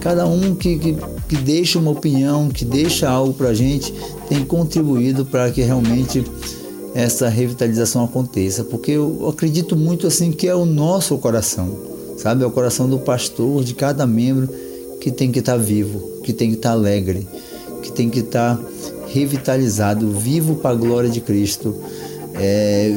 cada 0.00 0.26
um 0.26 0.54
que, 0.54 0.78
que, 0.78 0.96
que 1.28 1.36
deixa 1.36 1.80
uma 1.80 1.90
opinião, 1.90 2.48
que 2.48 2.64
deixa 2.64 3.10
algo 3.10 3.34
para 3.34 3.48
a 3.48 3.54
gente, 3.54 3.92
tem 4.28 4.44
contribuído 4.44 5.26
para 5.26 5.50
que 5.50 5.60
realmente 5.60 6.24
essa 6.94 7.28
revitalização 7.28 8.04
aconteça, 8.04 8.62
porque 8.62 8.92
eu 8.92 9.28
acredito 9.28 9.76
muito 9.76 10.06
assim 10.06 10.30
que 10.30 10.46
é 10.46 10.54
o 10.54 10.64
nosso 10.64 11.18
coração, 11.18 11.97
sabe? 12.18 12.42
É 12.42 12.46
o 12.46 12.50
coração 12.50 12.88
do 12.88 12.98
pastor, 12.98 13.64
de 13.64 13.74
cada 13.74 14.06
membro 14.06 14.48
que 15.00 15.10
tem 15.10 15.30
que 15.30 15.38
estar 15.38 15.56
vivo, 15.56 16.20
que 16.22 16.32
tem 16.32 16.50
que 16.50 16.56
estar 16.56 16.72
alegre, 16.72 17.26
que 17.82 17.92
tem 17.92 18.10
que 18.10 18.20
estar 18.20 18.60
revitalizado, 19.06 20.10
vivo 20.12 20.56
para 20.56 20.70
a 20.70 20.74
glória 20.74 21.08
de 21.08 21.20
Cristo. 21.20 21.74
É, 22.34 22.94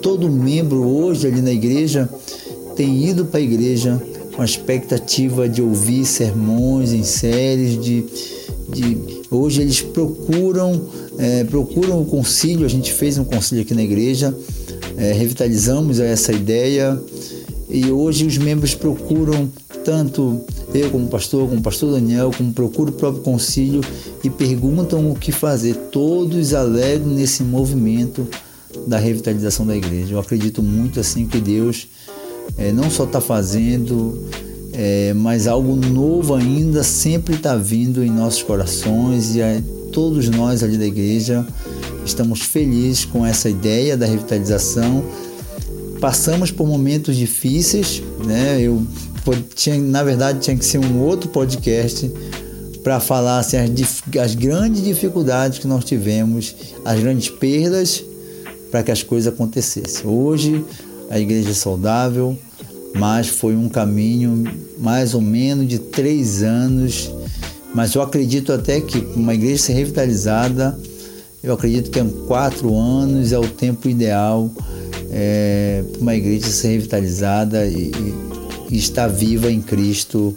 todo 0.00 0.28
membro 0.28 0.84
hoje 0.84 1.26
ali 1.26 1.40
na 1.40 1.52
igreja 1.52 2.08
tem 2.74 3.08
ido 3.08 3.26
para 3.26 3.38
a 3.38 3.42
igreja 3.42 4.00
com 4.34 4.42
a 4.42 4.44
expectativa 4.44 5.48
de 5.48 5.62
ouvir 5.62 6.04
sermões 6.04 6.92
em 6.92 7.02
séries, 7.02 7.80
de, 7.82 8.04
de 8.68 8.98
hoje 9.30 9.62
eles 9.62 9.80
procuram 9.80 10.82
é, 11.18 11.44
procuram 11.44 12.02
o 12.02 12.04
concílio. 12.04 12.66
A 12.66 12.68
gente 12.68 12.92
fez 12.92 13.16
um 13.16 13.24
concílio 13.24 13.62
aqui 13.62 13.74
na 13.74 13.82
igreja, 13.82 14.36
é, 14.96 15.12
revitalizamos 15.12 16.00
essa 16.00 16.32
ideia 16.32 17.00
e 17.68 17.90
hoje 17.90 18.26
os 18.26 18.38
membros 18.38 18.74
procuram 18.74 19.50
tanto 19.84 20.40
eu 20.74 20.90
como 20.90 21.08
pastor, 21.08 21.48
como 21.48 21.62
pastor 21.62 21.92
Daniel, 21.92 22.30
como 22.36 22.52
procuro 22.52 22.90
o 22.90 22.94
próprio 22.94 23.22
concílio 23.22 23.80
e 24.22 24.30
perguntam 24.30 25.10
o 25.10 25.14
que 25.14 25.32
fazer. 25.32 25.74
Todos 25.90 26.54
alegram 26.54 27.08
nesse 27.08 27.42
movimento 27.42 28.26
da 28.86 28.98
revitalização 28.98 29.66
da 29.66 29.76
igreja. 29.76 30.14
Eu 30.14 30.18
acredito 30.18 30.62
muito 30.62 31.00
assim 31.00 31.26
que 31.26 31.40
Deus 31.40 31.88
é, 32.56 32.72
não 32.72 32.90
só 32.90 33.04
está 33.04 33.20
fazendo, 33.20 34.22
é, 34.72 35.12
mas 35.14 35.46
algo 35.46 35.74
novo 35.74 36.34
ainda 36.34 36.82
sempre 36.82 37.34
está 37.34 37.56
vindo 37.56 38.04
em 38.04 38.10
nossos 38.10 38.42
corações 38.42 39.34
e 39.34 39.40
é, 39.40 39.62
todos 39.92 40.28
nós 40.28 40.62
ali 40.62 40.76
da 40.76 40.86
igreja 40.86 41.46
estamos 42.04 42.42
felizes 42.42 43.04
com 43.04 43.24
essa 43.24 43.48
ideia 43.48 43.96
da 43.96 44.06
revitalização. 44.06 45.04
Passamos 46.00 46.50
por 46.50 46.66
momentos 46.66 47.16
difíceis, 47.16 48.02
né? 48.24 48.60
Eu 48.60 48.86
tinha, 49.54 49.78
na 49.78 50.04
verdade 50.04 50.40
tinha 50.40 50.56
que 50.56 50.64
ser 50.64 50.78
um 50.78 51.00
outro 51.00 51.28
podcast 51.30 52.10
para 52.84 53.00
falar 53.00 53.40
assim, 53.40 53.56
as, 53.56 54.02
as 54.22 54.34
grandes 54.34 54.84
dificuldades 54.84 55.58
que 55.58 55.66
nós 55.66 55.84
tivemos, 55.84 56.54
as 56.84 57.00
grandes 57.00 57.28
perdas 57.28 58.04
para 58.70 58.82
que 58.82 58.92
as 58.92 59.02
coisas 59.02 59.32
acontecessem. 59.32 60.06
Hoje 60.06 60.64
a 61.10 61.18
igreja 61.18 61.50
é 61.50 61.54
saudável, 61.54 62.38
mas 62.94 63.26
foi 63.26 63.56
um 63.56 63.68
caminho 63.68 64.44
mais 64.78 65.14
ou 65.14 65.20
menos 65.20 65.66
de 65.66 65.78
três 65.78 66.42
anos. 66.42 67.10
Mas 67.74 67.94
eu 67.94 68.02
acredito 68.02 68.52
até 68.52 68.80
que 68.80 68.98
uma 69.16 69.34
igreja 69.34 69.64
ser 69.64 69.72
revitalizada, 69.74 70.78
eu 71.42 71.52
acredito 71.52 71.90
que 71.90 72.00
em 72.00 72.08
quatro 72.08 72.74
anos 72.74 73.32
é 73.32 73.38
o 73.38 73.48
tempo 73.48 73.88
ideal 73.88 74.50
é, 75.18 75.82
uma 75.98 76.14
igreja 76.14 76.46
ser 76.48 76.68
revitalizada 76.68 77.66
e, 77.66 77.90
e 78.68 78.76
estar 78.76 79.08
viva 79.08 79.50
em 79.50 79.62
Cristo. 79.62 80.36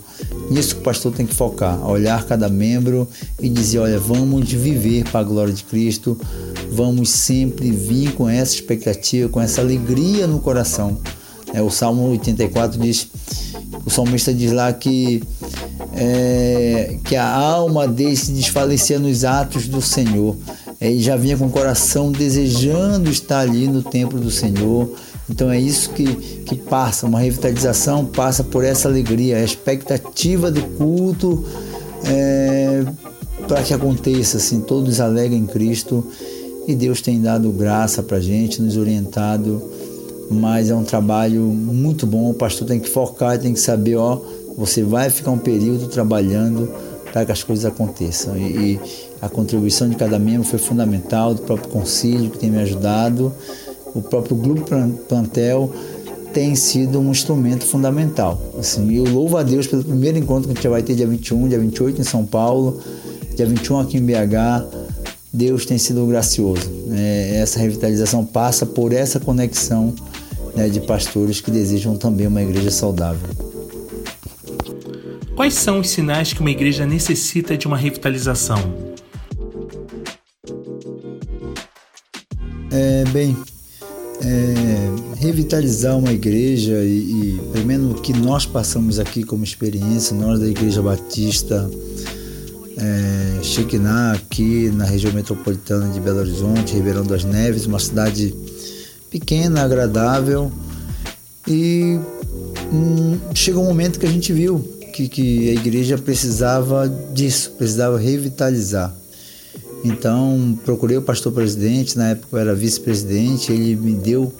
Nisso 0.50 0.76
que 0.76 0.82
o 0.82 0.84
pastor 0.86 1.12
tem 1.12 1.26
que 1.26 1.36
focar, 1.36 1.86
olhar 1.86 2.26
cada 2.26 2.48
membro 2.48 3.06
e 3.42 3.50
dizer, 3.50 3.80
olha, 3.80 4.00
vamos 4.00 4.50
viver 4.50 5.04
para 5.04 5.20
a 5.20 5.24
glória 5.24 5.54
de 5.54 5.66
Cristo, 5.66 6.18
vamos 6.72 7.10
sempre 7.10 7.70
vir 7.70 8.14
com 8.14 8.30
essa 8.30 8.56
expectativa, 8.56 9.28
com 9.28 9.42
essa 9.42 9.60
alegria 9.60 10.26
no 10.26 10.40
coração. 10.40 10.98
É, 11.54 11.62
o 11.62 11.70
Salmo 11.70 12.10
84 12.12 12.80
diz, 12.80 13.08
o 13.86 13.90
salmista 13.90 14.34
diz 14.34 14.54
lá 14.54 14.72
que, 14.72 15.22
é, 15.94 16.98
que 17.04 17.18
a 17.18 17.28
alma 17.28 17.86
dele 17.86 18.16
se 18.16 18.32
desfalecia 18.32 18.98
nos 18.98 19.26
atos 19.26 19.68
do 19.68 19.82
Senhor. 19.82 20.38
É, 20.80 20.90
ele 20.90 21.02
já 21.02 21.16
vinha 21.18 21.38
com 21.38 21.48
o 21.48 21.50
coração 21.50 22.12
desejando 22.12 23.10
estar 23.10 23.40
ali 23.40 23.68
no 23.68 23.84
templo 23.84 24.20
do 24.20 24.32
Senhor. 24.32 24.90
Então 25.30 25.52
é 25.52 25.60
isso 25.60 25.92
que, 25.92 26.08
que 26.46 26.56
passa, 26.56 27.06
uma 27.06 27.20
revitalização 27.20 28.06
passa 28.06 28.44
por 28.44 28.64
essa 28.64 28.88
alegria, 28.88 29.38
a 29.38 29.44
expectativa 29.44 30.50
do 30.50 30.62
culto 30.62 31.46
é, 32.06 32.84
para 33.48 33.62
que 33.62 33.74
aconteça, 33.74 34.38
assim, 34.38 34.62
todos 34.62 35.00
alegrem 35.00 35.42
em 35.42 35.46
Cristo 35.46 36.06
e 36.68 36.76
Deus 36.76 37.02
tem 37.02 37.22
dado 37.22 37.52
graça 37.52 38.02
para 38.02 38.18
a 38.18 38.22
gente, 38.22 38.62
nos 38.62 38.78
orientado, 38.78 39.62
mas 40.30 40.70
é 40.70 40.76
um 40.76 40.84
trabalho 40.84 41.42
muito 41.42 42.06
bom, 42.06 42.30
o 42.30 42.34
pastor 42.34 42.68
tem 42.68 42.80
que 42.80 42.90
focar, 42.90 43.40
tem 43.40 43.54
que 43.54 43.60
saber, 43.60 43.96
ó, 43.96 44.22
você 44.56 44.84
vai 44.84 45.10
ficar 45.10 45.32
um 45.32 45.38
período 45.38 45.88
trabalhando 45.88 46.70
para 47.12 47.26
que 47.26 47.32
as 47.32 47.44
coisas 47.44 47.66
aconteçam 47.66 48.38
e, 48.38 48.42
e 48.74 48.80
a 49.22 49.28
contribuição 49.28 49.90
de 49.90 49.96
cada 49.96 50.18
membro 50.18 50.48
foi 50.48 50.60
fundamental, 50.60 51.34
do 51.34 51.42
próprio 51.42 51.70
conselho 51.70 52.30
que 52.30 52.38
tem 52.38 52.50
me 52.50 52.60
ajudado, 52.60 53.34
o 53.94 54.02
próprio 54.02 54.36
grupo 54.36 54.66
plantel 55.08 55.74
tem 56.34 56.56
sido 56.56 57.00
um 57.00 57.12
instrumento 57.12 57.66
fundamental. 57.66 58.40
Assim, 58.58 58.94
eu 58.94 59.04
louvo 59.04 59.38
a 59.38 59.44
Deus 59.44 59.68
pelo 59.68 59.84
primeiro 59.84 60.18
encontro 60.18 60.44
que 60.44 60.52
a 60.52 60.56
gente 60.56 60.68
vai 60.68 60.84
ter 60.84 60.96
dia 60.96 61.08
21, 61.08 61.48
dia 61.48 61.60
28 61.60 62.02
em 62.02 62.04
São 62.04 62.26
Paulo, 62.26 62.80
dia 63.36 63.46
21 63.46 63.80
aqui 63.80 63.98
em 63.98 64.06
BH. 64.06 64.90
Deus 65.32 65.66
tem 65.66 65.78
sido 65.78 66.06
gracioso. 66.06 66.70
É, 66.92 67.40
essa 67.42 67.60
revitalização 67.60 68.26
passa 68.26 68.66
por 68.66 68.94
essa 68.94 69.20
conexão 69.20 69.94
né, 70.56 70.70
de 70.70 70.82
pastores 70.82 71.40
que 71.40 71.52
desejam 71.52 71.96
também 71.98 72.28
uma 72.28 72.42
igreja 72.42 72.72
saudável. 72.72 73.30
Quais 75.36 75.54
são 75.54 75.80
os 75.80 75.90
sinais 75.90 76.34
que 76.34 76.42
uma 76.42 76.52
igreja 76.52 76.86
necessita 76.86 77.58
de 77.58 77.66
uma 77.66 77.78
revitalização? 77.78 78.89
É, 82.80 83.04
bem, 83.12 83.36
é, 84.22 85.20
revitalizar 85.20 85.98
uma 85.98 86.14
igreja 86.14 86.76
e, 86.76 87.36
e, 87.36 87.42
pelo 87.52 87.66
menos 87.66 87.92
o 87.92 88.02
que 88.02 88.14
nós 88.14 88.46
passamos 88.46 89.00
aqui 89.00 89.22
como 89.22 89.44
experiência, 89.44 90.16
nós 90.16 90.40
da 90.40 90.48
Igreja 90.48 90.82
Batista 90.82 91.70
é, 92.78 93.44
Shekinah, 93.44 94.14
aqui 94.14 94.72
na 94.74 94.86
região 94.86 95.12
metropolitana 95.12 95.92
de 95.92 96.00
Belo 96.00 96.20
Horizonte, 96.20 96.74
Ribeirão 96.74 97.04
das 97.04 97.26
Neves, 97.26 97.66
uma 97.66 97.80
cidade 97.80 98.34
pequena, 99.12 99.64
agradável 99.64 100.50
e 101.46 102.00
hum, 102.72 103.18
chegou 103.36 103.66
um 103.66 103.68
momento 103.68 104.00
que 104.00 104.06
a 104.06 104.10
gente 104.10 104.32
viu 104.32 104.60
que, 104.94 105.10
que 105.10 105.50
a 105.50 105.54
igreja 105.54 105.98
precisava 105.98 106.88
disso, 107.14 107.52
precisava 107.58 108.00
revitalizar. 108.00 108.96
Então, 109.84 110.58
procurei 110.66 110.98
o 110.98 111.02
pastor 111.02 111.32
presidente, 111.32 111.98
na 111.98 112.10
época 112.10 112.36
eu 112.36 112.40
era 112.40 112.54
vice-presidente, 112.54 113.52
ele 113.52 113.76
me 113.76 113.94
deu 113.94 114.34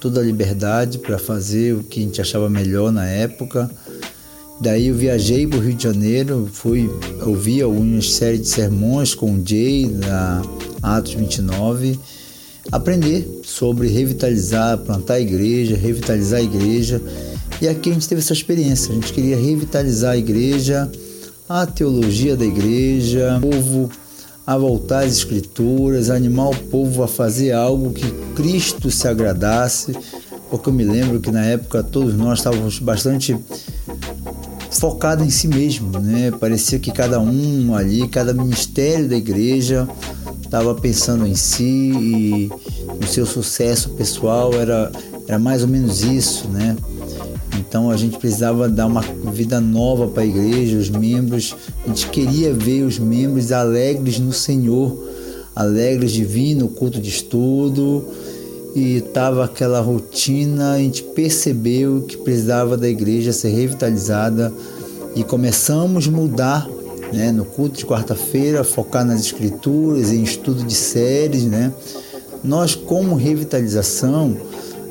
toda 0.00 0.20
a 0.20 0.22
liberdade 0.22 0.98
para 0.98 1.18
fazer 1.18 1.74
o 1.74 1.82
que 1.82 2.00
a 2.00 2.02
gente 2.02 2.20
achava 2.20 2.48
melhor 2.48 2.92
na 2.92 3.06
época. 3.06 3.70
Daí 4.60 4.88
eu 4.88 4.94
viajei 4.94 5.46
para 5.46 5.58
o 5.58 5.62
Rio 5.62 5.74
de 5.74 5.82
Janeiro, 5.82 6.48
fui 6.52 6.88
ouvir 7.22 7.62
algumas 7.62 8.12
séries 8.12 8.42
de 8.42 8.48
sermões 8.48 9.14
com 9.14 9.34
o 9.34 9.42
Jay 9.44 9.86
na 9.86 10.42
Atos 10.82 11.14
29, 11.14 11.98
aprender 12.70 13.40
sobre 13.42 13.88
revitalizar, 13.88 14.78
plantar 14.78 15.14
a 15.14 15.20
igreja, 15.20 15.76
revitalizar 15.76 16.38
a 16.38 16.42
igreja. 16.42 17.02
E 17.60 17.66
aqui 17.66 17.90
a 17.90 17.94
gente 17.94 18.08
teve 18.08 18.20
essa 18.20 18.32
experiência, 18.32 18.92
a 18.92 18.94
gente 18.94 19.12
queria 19.12 19.36
revitalizar 19.36 20.12
a 20.12 20.16
igreja, 20.16 20.90
a 21.48 21.66
teologia 21.66 22.36
da 22.36 22.44
igreja, 22.44 23.38
o 23.38 23.40
povo 23.40 23.90
a 24.46 24.58
voltar 24.58 25.04
às 25.04 25.12
escrituras, 25.12 26.10
animar 26.10 26.50
o 26.50 26.56
povo 26.56 27.02
a 27.02 27.08
fazer 27.08 27.52
algo 27.52 27.92
que 27.92 28.10
Cristo 28.34 28.90
se 28.90 29.08
agradasse, 29.08 29.96
porque 30.50 30.68
eu 30.68 30.72
me 30.72 30.84
lembro 30.84 31.20
que 31.20 31.30
na 31.30 31.44
época 31.44 31.82
todos 31.82 32.14
nós 32.14 32.38
estávamos 32.38 32.78
bastante 32.78 33.36
focados 34.70 35.24
em 35.24 35.30
si 35.30 35.48
mesmo, 35.48 35.98
né? 35.98 36.30
Parecia 36.30 36.78
que 36.78 36.90
cada 36.90 37.18
um 37.20 37.74
ali, 37.74 38.06
cada 38.08 38.34
ministério 38.34 39.08
da 39.08 39.16
igreja 39.16 39.88
estava 40.42 40.74
pensando 40.74 41.26
em 41.26 41.34
si 41.34 41.64
e 41.64 42.50
no 43.00 43.06
seu 43.06 43.24
sucesso 43.24 43.90
pessoal 43.90 44.52
era, 44.52 44.92
era 45.26 45.38
mais 45.38 45.62
ou 45.62 45.68
menos 45.68 46.02
isso, 46.02 46.48
né? 46.48 46.76
Então 47.74 47.90
a 47.90 47.96
gente 47.96 48.18
precisava 48.18 48.68
dar 48.68 48.86
uma 48.86 49.00
vida 49.00 49.60
nova 49.60 50.06
para 50.06 50.22
a 50.22 50.26
igreja, 50.26 50.78
os 50.78 50.88
membros. 50.88 51.56
A 51.84 51.88
gente 51.88 52.08
queria 52.08 52.54
ver 52.54 52.84
os 52.84 53.00
membros 53.00 53.50
alegres 53.50 54.20
no 54.20 54.32
Senhor, 54.32 54.96
alegres 55.56 56.12
de 56.12 56.24
vir 56.24 56.54
no 56.54 56.68
culto 56.68 57.00
de 57.00 57.08
estudo. 57.08 58.06
E 58.76 58.98
estava 58.98 59.44
aquela 59.44 59.80
rotina, 59.80 60.74
a 60.74 60.78
gente 60.78 61.02
percebeu 61.02 62.02
que 62.02 62.16
precisava 62.16 62.76
da 62.76 62.88
igreja 62.88 63.32
ser 63.32 63.48
revitalizada 63.48 64.52
e 65.16 65.24
começamos 65.24 66.06
a 66.06 66.10
mudar 66.12 66.68
né, 67.12 67.32
no 67.32 67.44
culto 67.44 67.78
de 67.78 67.84
quarta-feira, 67.84 68.62
focar 68.62 69.04
nas 69.04 69.18
escrituras, 69.18 70.12
em 70.12 70.22
estudo 70.22 70.62
de 70.62 70.76
séries. 70.76 71.42
Né? 71.42 71.72
Nós, 72.44 72.76
como 72.76 73.16
revitalização, 73.16 74.36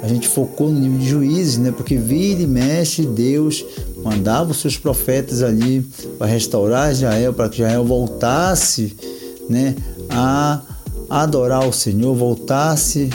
a 0.03 0.07
gente 0.07 0.27
focou 0.27 0.69
no 0.69 0.81
nível 0.81 0.99
de 0.99 1.07
juízes, 1.07 1.57
né? 1.57 1.71
Porque 1.71 1.95
vira 1.95 2.41
e 2.41 2.45
mexe, 2.45 3.03
Deus 3.03 3.65
mandava 4.03 4.51
os 4.51 4.57
seus 4.57 4.77
profetas 4.77 5.41
ali 5.41 5.79
para 6.19 6.27
restaurar 6.27 6.91
Israel, 6.91 7.33
para 7.33 7.47
que 7.47 7.61
Israel 7.61 7.85
voltasse, 7.85 8.93
né? 9.49 9.73
A, 10.09 10.61
adorar 11.09 11.65
o 11.65 11.71
Senhor, 11.71 12.13
voltar-se 12.13 13.09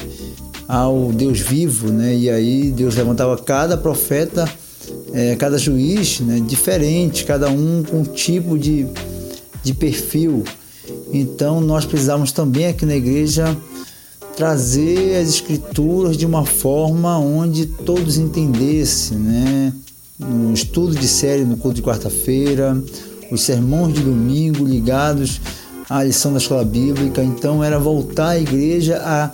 ao 0.66 1.12
Deus 1.12 1.40
vivo, 1.40 1.92
né? 1.92 2.14
E 2.14 2.31
aí 2.31 2.70
Deus 2.70 2.96
levantava 2.96 3.37
cada 3.37 3.77
profeta, 3.77 4.51
eh, 5.12 5.37
cada 5.37 5.59
juiz, 5.59 6.20
né? 6.20 6.40
Diferente, 6.40 7.27
cada 7.27 7.51
um 7.51 7.83
com 7.83 7.98
um 7.98 8.05
tipo 8.05 8.57
de, 8.57 8.87
de 9.62 9.74
perfil. 9.74 10.42
Então 11.12 11.61
nós 11.61 11.85
precisamos 11.85 12.33
também 12.33 12.66
aqui 12.66 12.87
na 12.87 12.96
igreja 12.96 13.55
trazer 14.38 15.20
as 15.20 15.31
escrituras 15.31 16.16
de 16.16 16.24
uma 16.24 16.46
forma 16.46 17.18
onde 17.18 17.66
todos 17.66 18.18
entendessem, 18.18 19.18
né? 19.18 19.72
No 20.16 20.55
estudo 20.55 20.94
de 20.94 21.09
série 21.09 21.42
no 21.42 21.57
culto 21.57 21.74
de 21.74 21.83
quarta-feira, 21.83 22.81
os 23.33 23.40
sermões 23.40 23.94
de 23.94 24.01
domingo 24.01 24.64
ligados 24.64 25.40
à 25.90 26.05
lição 26.05 26.31
da 26.31 26.38
escola 26.38 26.64
bíblica. 26.64 27.20
Então 27.20 27.64
era 27.64 27.81
voltar 27.81 28.29
à 28.29 28.38
igreja 28.38 29.03
a, 29.05 29.33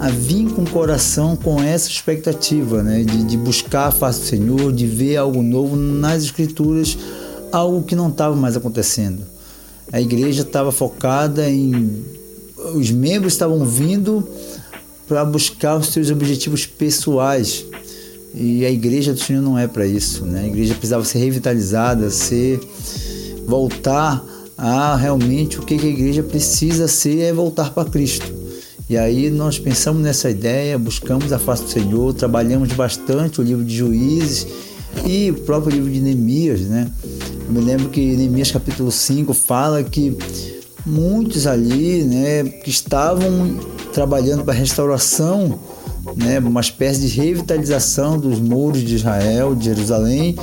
a 0.00 0.10
vir 0.10 0.50
com 0.50 0.62
o 0.62 0.70
coração 0.70 1.36
com 1.36 1.62
essa 1.62 1.88
expectativa, 1.88 2.82
né? 2.82 3.04
De, 3.04 3.22
de 3.22 3.36
buscar 3.36 3.86
a 3.86 3.92
face 3.92 4.18
do 4.18 4.26
Senhor, 4.26 4.72
de 4.72 4.84
ver 4.84 5.16
algo 5.16 5.44
novo 5.44 5.76
nas 5.76 6.24
escrituras, 6.24 6.98
algo 7.52 7.84
que 7.84 7.94
não 7.94 8.08
estava 8.08 8.34
mais 8.34 8.56
acontecendo. 8.56 9.22
A 9.92 10.00
igreja 10.00 10.42
estava 10.42 10.72
focada 10.72 11.48
em 11.48 12.18
os 12.74 12.90
membros 12.90 13.32
estavam 13.32 13.64
vindo 13.64 14.26
para 15.08 15.24
buscar 15.24 15.76
os 15.76 15.88
seus 15.88 16.10
objetivos 16.10 16.66
pessoais. 16.66 17.64
E 18.32 18.64
a 18.64 18.70
igreja 18.70 19.12
do 19.12 19.18
Senhor 19.18 19.42
não 19.42 19.58
é 19.58 19.66
para 19.66 19.84
isso, 19.84 20.24
né? 20.24 20.42
A 20.42 20.46
igreja 20.46 20.74
precisava 20.74 21.04
ser 21.04 21.18
revitalizada, 21.18 22.10
ser 22.10 22.60
voltar 23.44 24.24
a 24.56 24.94
realmente 24.94 25.58
o 25.58 25.62
que 25.62 25.74
a 25.74 25.76
igreja 25.76 26.22
precisa 26.22 26.86
ser 26.86 27.20
é 27.20 27.32
voltar 27.32 27.72
para 27.72 27.88
Cristo. 27.88 28.32
E 28.88 28.96
aí 28.96 29.30
nós 29.30 29.58
pensamos 29.58 30.02
nessa 30.02 30.30
ideia, 30.30 30.78
buscamos 30.78 31.32
a 31.32 31.38
face 31.38 31.62
do 31.64 31.70
Senhor, 31.70 32.12
trabalhamos 32.12 32.72
bastante 32.72 33.40
o 33.40 33.44
livro 33.44 33.64
de 33.64 33.76
Juízes 33.76 34.46
e 35.06 35.30
o 35.30 35.34
próprio 35.34 35.74
livro 35.74 35.90
de 35.90 36.00
Neemias, 36.00 36.60
né? 36.62 36.90
Eu 37.46 37.52
me 37.52 37.60
lembro 37.60 37.88
que 37.88 38.00
Neemias 38.16 38.50
capítulo 38.50 38.90
5 38.90 39.32
fala 39.32 39.82
que 39.82 40.16
muitos 40.86 41.46
ali, 41.46 42.04
né, 42.04 42.44
que 42.44 42.70
estavam 42.70 43.58
trabalhando 43.92 44.44
para 44.44 44.54
a 44.54 44.56
restauração, 44.56 45.58
né, 46.16 46.38
uma 46.38 46.60
espécie 46.60 47.00
de 47.00 47.08
revitalização 47.08 48.18
dos 48.18 48.40
muros 48.40 48.82
de 48.82 48.94
Israel, 48.94 49.54
de 49.54 49.66
Jerusalém, 49.66 50.36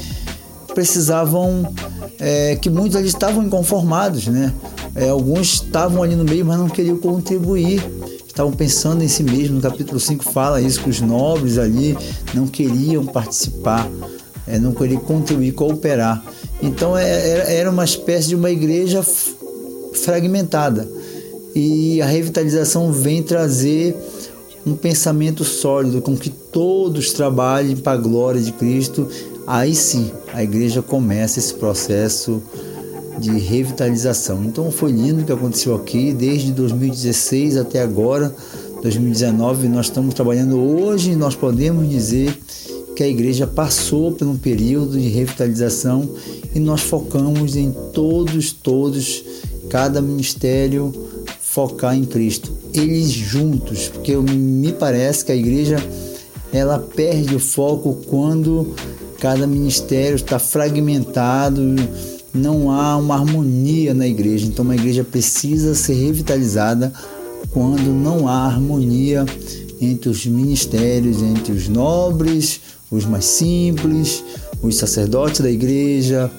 precisavam 0.74 1.74
é, 2.20 2.56
que 2.56 2.70
muitos 2.70 2.96
ali 2.96 3.08
estavam 3.08 3.44
inconformados, 3.44 4.28
né? 4.28 4.54
É, 4.94 5.10
alguns 5.10 5.54
estavam 5.54 6.04
ali 6.04 6.16
no 6.16 6.24
meio, 6.24 6.46
mas 6.46 6.58
não 6.58 6.70
queriam 6.70 6.98
contribuir. 6.98 7.84
Estavam 8.28 8.52
pensando 8.52 9.04
em 9.04 9.08
si 9.08 9.24
mesmo. 9.24 9.56
No 9.56 9.62
capítulo 9.62 10.00
5 10.00 10.24
fala 10.32 10.62
isso, 10.62 10.82
que 10.82 10.90
os 10.90 11.02
nobres 11.02 11.58
ali 11.58 11.98
não 12.34 12.46
queriam 12.48 13.06
participar, 13.06 13.90
é, 14.46 14.60
não 14.60 14.72
queriam 14.72 15.00
contribuir, 15.02 15.52
cooperar. 15.54 16.24
Então 16.62 16.96
é, 16.96 17.56
era 17.56 17.70
uma 17.72 17.84
espécie 17.84 18.30
de 18.30 18.36
uma 18.36 18.52
igreja 18.52 19.04
fragmentada. 19.98 20.88
E 21.56 22.02
a 22.02 22.06
revitalização 22.06 22.92
vem 22.92 23.24
trazer 23.24 23.96
um 24.66 24.76
pensamento 24.76 25.44
sólido, 25.44 26.02
com 26.02 26.16
que 26.16 26.30
todos 26.30 27.14
trabalhem 27.14 27.76
para 27.76 27.94
a 27.94 28.02
glória 28.02 28.42
de 28.42 28.52
Cristo. 28.52 29.08
Aí 29.46 29.74
sim, 29.74 30.12
a 30.34 30.44
igreja 30.44 30.82
começa 30.82 31.40
esse 31.40 31.54
processo 31.54 32.42
de 33.18 33.32
revitalização. 33.40 34.44
Então 34.44 34.70
foi 34.72 34.92
lindo 34.92 35.22
o 35.22 35.26
que 35.26 35.32
aconteceu 35.32 35.76
aqui, 35.76 36.14
desde 36.14 36.52
2016 36.52 37.58
até 37.58 37.82
agora, 37.82 38.36
2019, 38.82 39.68
nós 39.68 39.88
estamos 39.88 40.14
trabalhando 40.14 40.60
hoje, 40.60 41.16
nós 41.16 41.36
podemos 41.36 41.90
dizer 41.90 42.38
que 42.96 43.04
a 43.04 43.08
igreja 43.08 43.46
passou 43.46 44.12
por 44.12 44.28
um 44.28 44.38
período 44.38 45.00
de 45.00 45.08
revitalização 45.08 46.10
e 46.54 46.60
nós 46.60 46.82
focamos 46.82 47.56
em 47.56 47.72
todos, 47.94 48.52
todos, 48.52 49.24
cada 49.70 50.02
ministério 50.02 50.94
focar 51.42 51.96
em 51.96 52.06
Cristo, 52.06 52.52
eles 52.74 53.10
juntos, 53.10 53.88
porque 53.88 54.16
me 54.16 54.72
parece 54.72 55.26
que 55.26 55.32
a 55.32 55.36
igreja 55.36 55.78
ela 56.54 56.78
perde 56.80 57.36
o 57.36 57.40
foco 57.40 58.00
quando 58.08 58.76
cada 59.20 59.48
ministério 59.48 60.16
está 60.16 60.38
fragmentado, 60.38 61.62
não 62.34 62.72
há 62.72 62.96
uma 62.98 63.16
harmonia 63.16 63.94
na 63.94 64.08
igreja. 64.08 64.46
Então, 64.46 64.64
uma 64.64 64.76
igreja 64.76 65.04
precisa 65.04 65.74
ser 65.74 65.94
revitalizada 65.94 66.94
quando 67.52 67.92
não 67.92 68.28
há 68.28 68.46
harmonia 68.46 69.26
entre 69.82 70.10
os 70.10 70.26
ministérios, 70.26 71.22
entre 71.22 71.54
os 71.54 71.68
nobres, 71.68 72.62
os 72.90 73.06
mais 73.06 73.26
simples, 73.26 74.24
os 74.62 74.76
sacerdotes 74.76 75.42
da 75.42 75.50
igreja, 75.50 76.32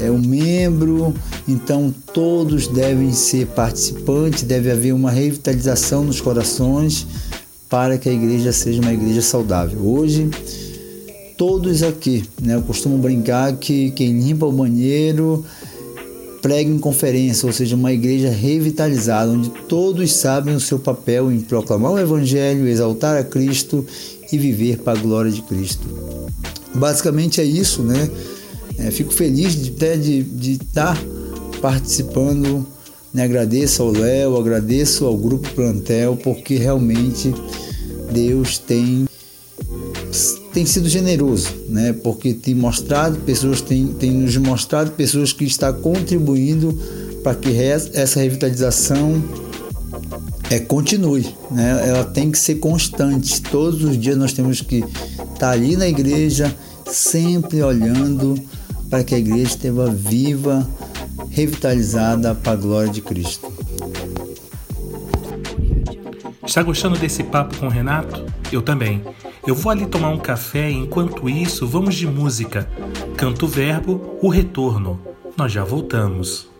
é 0.00 0.10
o 0.10 0.18
membro. 0.18 1.14
Então, 1.48 1.94
todos 2.12 2.68
devem 2.68 3.12
ser 3.12 3.46
participantes, 3.48 4.42
deve 4.42 4.70
haver 4.70 4.92
uma 4.92 5.10
revitalização 5.10 6.04
nos 6.04 6.20
corações 6.20 7.06
para 7.68 7.96
que 7.96 8.08
a 8.08 8.12
igreja 8.12 8.52
seja 8.52 8.82
uma 8.82 8.92
igreja 8.92 9.22
saudável. 9.22 9.80
Hoje, 9.80 10.28
todos 11.36 11.82
aqui, 11.82 12.24
né? 12.40 12.54
Eu 12.54 12.62
costumo 12.62 12.98
brincar 12.98 13.56
que 13.56 13.90
quem 13.92 14.18
limpa 14.18 14.46
o 14.46 14.52
banheiro 14.52 15.44
prega 16.42 16.68
em 16.68 16.78
conferência, 16.78 17.46
ou 17.46 17.52
seja, 17.52 17.76
uma 17.76 17.92
igreja 17.92 18.28
revitalizada, 18.28 19.30
onde 19.30 19.48
todos 19.68 20.12
sabem 20.12 20.54
o 20.54 20.60
seu 20.60 20.78
papel 20.78 21.30
em 21.30 21.40
proclamar 21.40 21.92
o 21.92 21.98
Evangelho, 21.98 22.66
exaltar 22.66 23.16
a 23.16 23.22
Cristo 23.22 23.86
e 24.30 24.36
viver 24.36 24.78
para 24.78 24.98
a 24.98 25.00
glória 25.00 25.30
de 25.30 25.40
Cristo. 25.42 25.86
Basicamente 26.74 27.40
é 27.40 27.44
isso, 27.44 27.82
né? 27.82 28.10
É, 28.78 28.90
fico 28.90 29.12
feliz 29.12 29.54
de 29.54 29.70
até 29.70 29.96
de, 29.96 30.22
de 30.22 30.52
estar 30.52 30.98
participando. 31.60 32.66
Né? 33.12 33.24
Agradeço 33.24 33.82
ao 33.82 33.92
Léo, 33.92 34.36
agradeço 34.36 35.04
ao 35.04 35.16
Grupo 35.16 35.48
Plantel, 35.50 36.16
porque 36.16 36.56
realmente 36.56 37.34
Deus 38.12 38.58
tem 38.58 39.06
tem 40.52 40.66
sido 40.66 40.86
generoso, 40.86 41.48
né? 41.68 41.94
Porque 41.94 42.34
tem 42.34 42.54
mostrado 42.54 43.16
pessoas, 43.20 43.62
tem, 43.62 43.86
tem 43.86 44.10
nos 44.10 44.36
mostrado 44.36 44.90
pessoas 44.90 45.32
que 45.32 45.44
estão 45.44 45.72
contribuindo 45.72 46.78
para 47.22 47.34
que 47.34 47.56
essa 47.56 48.20
revitalização 48.20 49.22
é, 50.52 50.60
continue, 50.60 51.34
né? 51.50 51.88
Ela 51.88 52.04
tem 52.04 52.30
que 52.30 52.38
ser 52.38 52.56
constante. 52.56 53.40
Todos 53.40 53.82
os 53.82 53.98
dias 53.98 54.18
nós 54.18 54.34
temos 54.34 54.60
que 54.60 54.84
estar 55.32 55.50
ali 55.50 55.76
na 55.76 55.88
igreja, 55.88 56.54
sempre 56.84 57.62
olhando 57.62 58.34
para 58.90 59.02
que 59.02 59.14
a 59.14 59.18
igreja 59.18 59.44
esteja 59.44 59.86
viva, 59.86 60.68
revitalizada 61.30 62.34
para 62.34 62.52
a 62.52 62.56
glória 62.56 62.92
de 62.92 63.00
Cristo. 63.00 63.50
Está 66.44 66.62
gostando 66.62 66.98
desse 66.98 67.22
papo 67.22 67.56
com 67.56 67.66
o 67.66 67.70
Renato? 67.70 68.26
Eu 68.52 68.60
também. 68.60 69.02
Eu 69.46 69.54
vou 69.54 69.72
ali 69.72 69.86
tomar 69.86 70.10
um 70.10 70.18
café 70.18 70.70
e 70.70 70.74
enquanto 70.74 71.30
isso 71.30 71.66
vamos 71.66 71.94
de 71.94 72.06
música. 72.06 72.68
Canto 73.16 73.46
o 73.46 73.48
verbo, 73.48 74.18
o 74.20 74.28
retorno. 74.28 75.00
Nós 75.34 75.50
já 75.50 75.64
voltamos. 75.64 76.52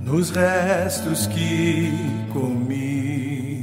Nos 0.00 0.30
restos 0.30 1.26
que 1.26 1.92
comi, 2.32 3.62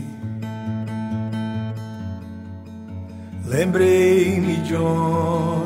lembrei-me 3.48 4.58
de 4.58 4.76
onde 4.76 5.65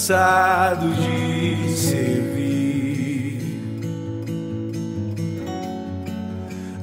cansado 0.00 0.88
de 0.94 1.76
servir. 1.76 3.42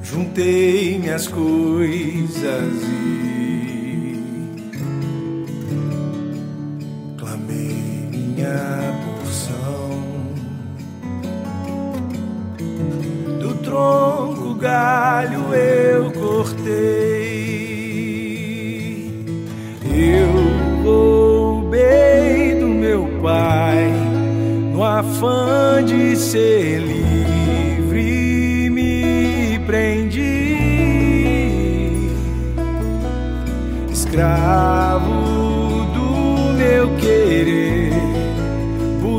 Juntei 0.04 0.98
minhas 1.00 1.26
coisas 1.26 2.72
e 2.84 3.27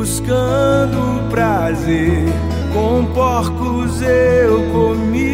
buscando 0.09 1.29
prazer. 1.29 2.25
Com 2.73 3.05
porcos 3.13 4.01
eu 4.01 4.63
comi. 4.71 5.29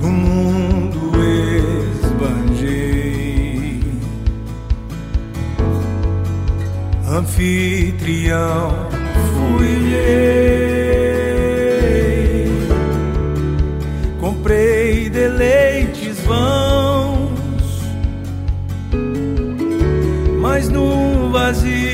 No 0.00 0.08
mundo 0.08 1.12
esbanjei, 2.02 3.00
anfitrião 7.06 8.88
fui 9.34 9.94
eu. 9.94 10.63
Brasil. 21.54 21.93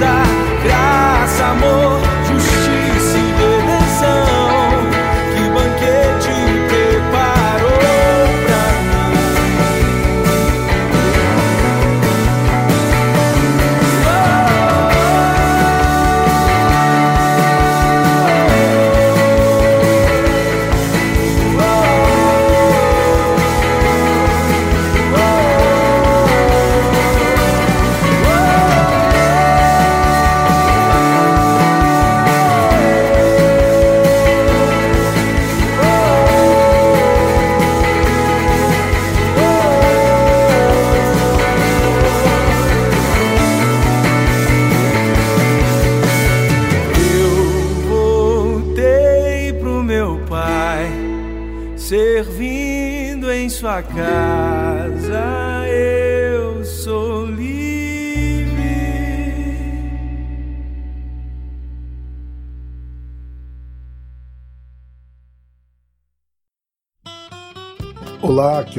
força, 0.00 0.22
graça, 0.64 1.44
amor. 1.44 1.89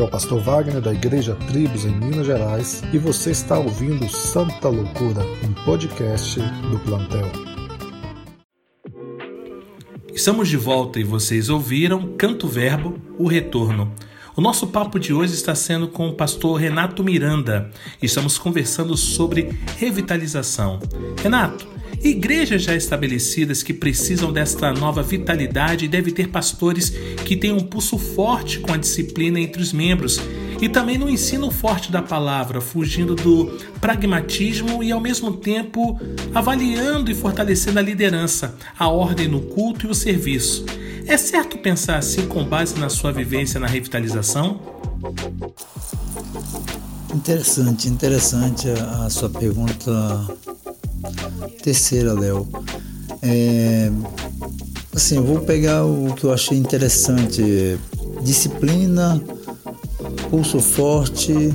É 0.01 0.03
o 0.03 0.07
Pastor 0.07 0.41
Wagner 0.41 0.81
da 0.81 0.91
Igreja 0.91 1.35
Tribos 1.47 1.85
em 1.85 1.91
Minas 1.91 2.25
Gerais 2.25 2.81
e 2.91 2.97
você 2.97 3.29
está 3.29 3.59
ouvindo 3.59 4.09
Santa 4.09 4.67
Loucura, 4.67 5.21
um 5.47 5.53
podcast 5.63 6.39
do 6.71 6.79
Plantel. 6.79 7.31
Estamos 10.11 10.49
de 10.49 10.57
volta 10.57 10.99
e 10.99 11.03
vocês 11.03 11.51
ouviram 11.51 12.15
Canto 12.17 12.47
Verbo, 12.47 12.99
o 13.19 13.27
Retorno. 13.27 13.93
O 14.35 14.41
nosso 14.41 14.65
papo 14.65 14.99
de 14.99 15.13
hoje 15.13 15.35
está 15.35 15.53
sendo 15.53 15.87
com 15.87 16.09
o 16.09 16.15
pastor 16.15 16.59
Renato 16.59 17.03
Miranda. 17.03 17.69
Estamos 18.01 18.39
conversando 18.39 18.97
sobre 18.97 19.55
revitalização. 19.77 20.79
Renato, 21.21 21.67
Igrejas 22.03 22.63
já 22.63 22.75
estabelecidas 22.75 23.61
que 23.61 23.73
precisam 23.73 24.33
desta 24.33 24.73
nova 24.73 25.03
vitalidade 25.03 25.87
devem 25.87 26.11
ter 26.11 26.29
pastores 26.29 26.89
que 27.25 27.35
tenham 27.35 27.57
um 27.57 27.63
pulso 27.63 27.97
forte 27.97 28.59
com 28.59 28.73
a 28.73 28.77
disciplina 28.77 29.39
entre 29.39 29.61
os 29.61 29.71
membros 29.71 30.19
e 30.59 30.67
também 30.67 30.97
no 30.97 31.09
ensino 31.09 31.51
forte 31.51 31.91
da 31.91 32.01
palavra, 32.01 32.59
fugindo 32.59 33.15
do 33.15 33.57
pragmatismo 33.79 34.83
e 34.83 34.91
ao 34.91 34.99
mesmo 34.99 35.33
tempo 35.33 35.99
avaliando 36.33 37.11
e 37.11 37.15
fortalecendo 37.15 37.77
a 37.77 37.81
liderança, 37.83 38.55
a 38.77 38.87
ordem 38.87 39.27
no 39.27 39.41
culto 39.41 39.85
e 39.85 39.89
o 39.89 39.95
serviço. 39.95 40.65
É 41.05 41.17
certo 41.17 41.57
pensar 41.59 41.97
assim 41.97 42.25
com 42.27 42.43
base 42.43 42.79
na 42.79 42.89
sua 42.89 43.11
vivência 43.11 43.59
na 43.59 43.67
revitalização? 43.67 44.59
Interessante, 47.13 47.87
interessante 47.87 48.69
a, 48.69 49.05
a 49.05 49.09
sua 49.09 49.29
pergunta 49.29 49.91
terceira, 51.63 52.13
Léo. 52.13 52.47
É, 53.21 53.91
assim, 54.95 55.17
eu 55.17 55.23
vou 55.23 55.39
pegar 55.41 55.85
o 55.85 56.13
que 56.15 56.23
eu 56.23 56.33
achei 56.33 56.57
interessante: 56.57 57.77
disciplina, 58.23 59.21
pulso 60.29 60.59
forte 60.59 61.53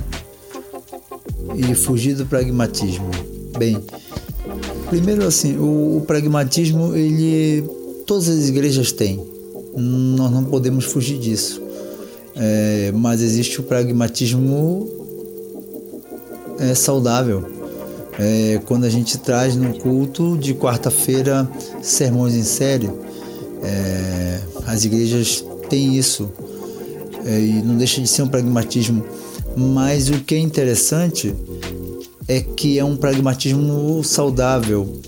e 1.55 1.75
fugir 1.75 2.15
do 2.15 2.27
pragmatismo. 2.27 3.11
Bem, 3.59 3.83
primeiro 4.89 5.27
assim, 5.27 5.57
o, 5.57 5.99
o 5.99 6.05
pragmatismo 6.07 6.95
ele 6.95 7.65
todas 8.07 8.29
as 8.29 8.49
igrejas 8.49 8.93
têm. 8.93 9.21
Nós 9.77 10.31
não 10.31 10.45
podemos 10.45 10.85
fugir 10.87 11.19
disso. 11.19 11.61
É, 12.35 12.93
mas 12.95 13.23
existe 13.23 13.61
o 13.61 13.63
pragmatismo 13.63 14.89
é, 16.59 16.75
saudável. 16.75 17.56
É, 18.19 18.61
quando 18.65 18.85
a 18.85 18.91
gente 18.91 19.19
traz 19.19 19.57
no 19.57 19.75
culto 19.75 20.39
de 20.39 20.55
quarta-feira 20.55 21.49
sermões 21.83 22.35
em 22.35 22.43
série, 22.43 22.91
é, 23.63 24.41
as 24.67 24.85
igrejas 24.85 25.45
têm 25.69 25.97
isso 25.97 26.31
é, 27.25 27.41
e 27.41 27.63
não 27.63 27.77
deixa 27.77 28.01
de 28.01 28.09
ser 28.09 28.23
um 28.23 28.29
pragmatismo. 28.29 29.05
Mas 29.57 30.09
o 30.09 30.21
que 30.21 30.35
é 30.35 30.39
interessante 30.39 31.35
é 32.29 32.41
que 32.41 32.79
é 32.79 32.85
um 32.85 32.97
pragmatismo 32.97 34.03
saudável. 34.03 35.01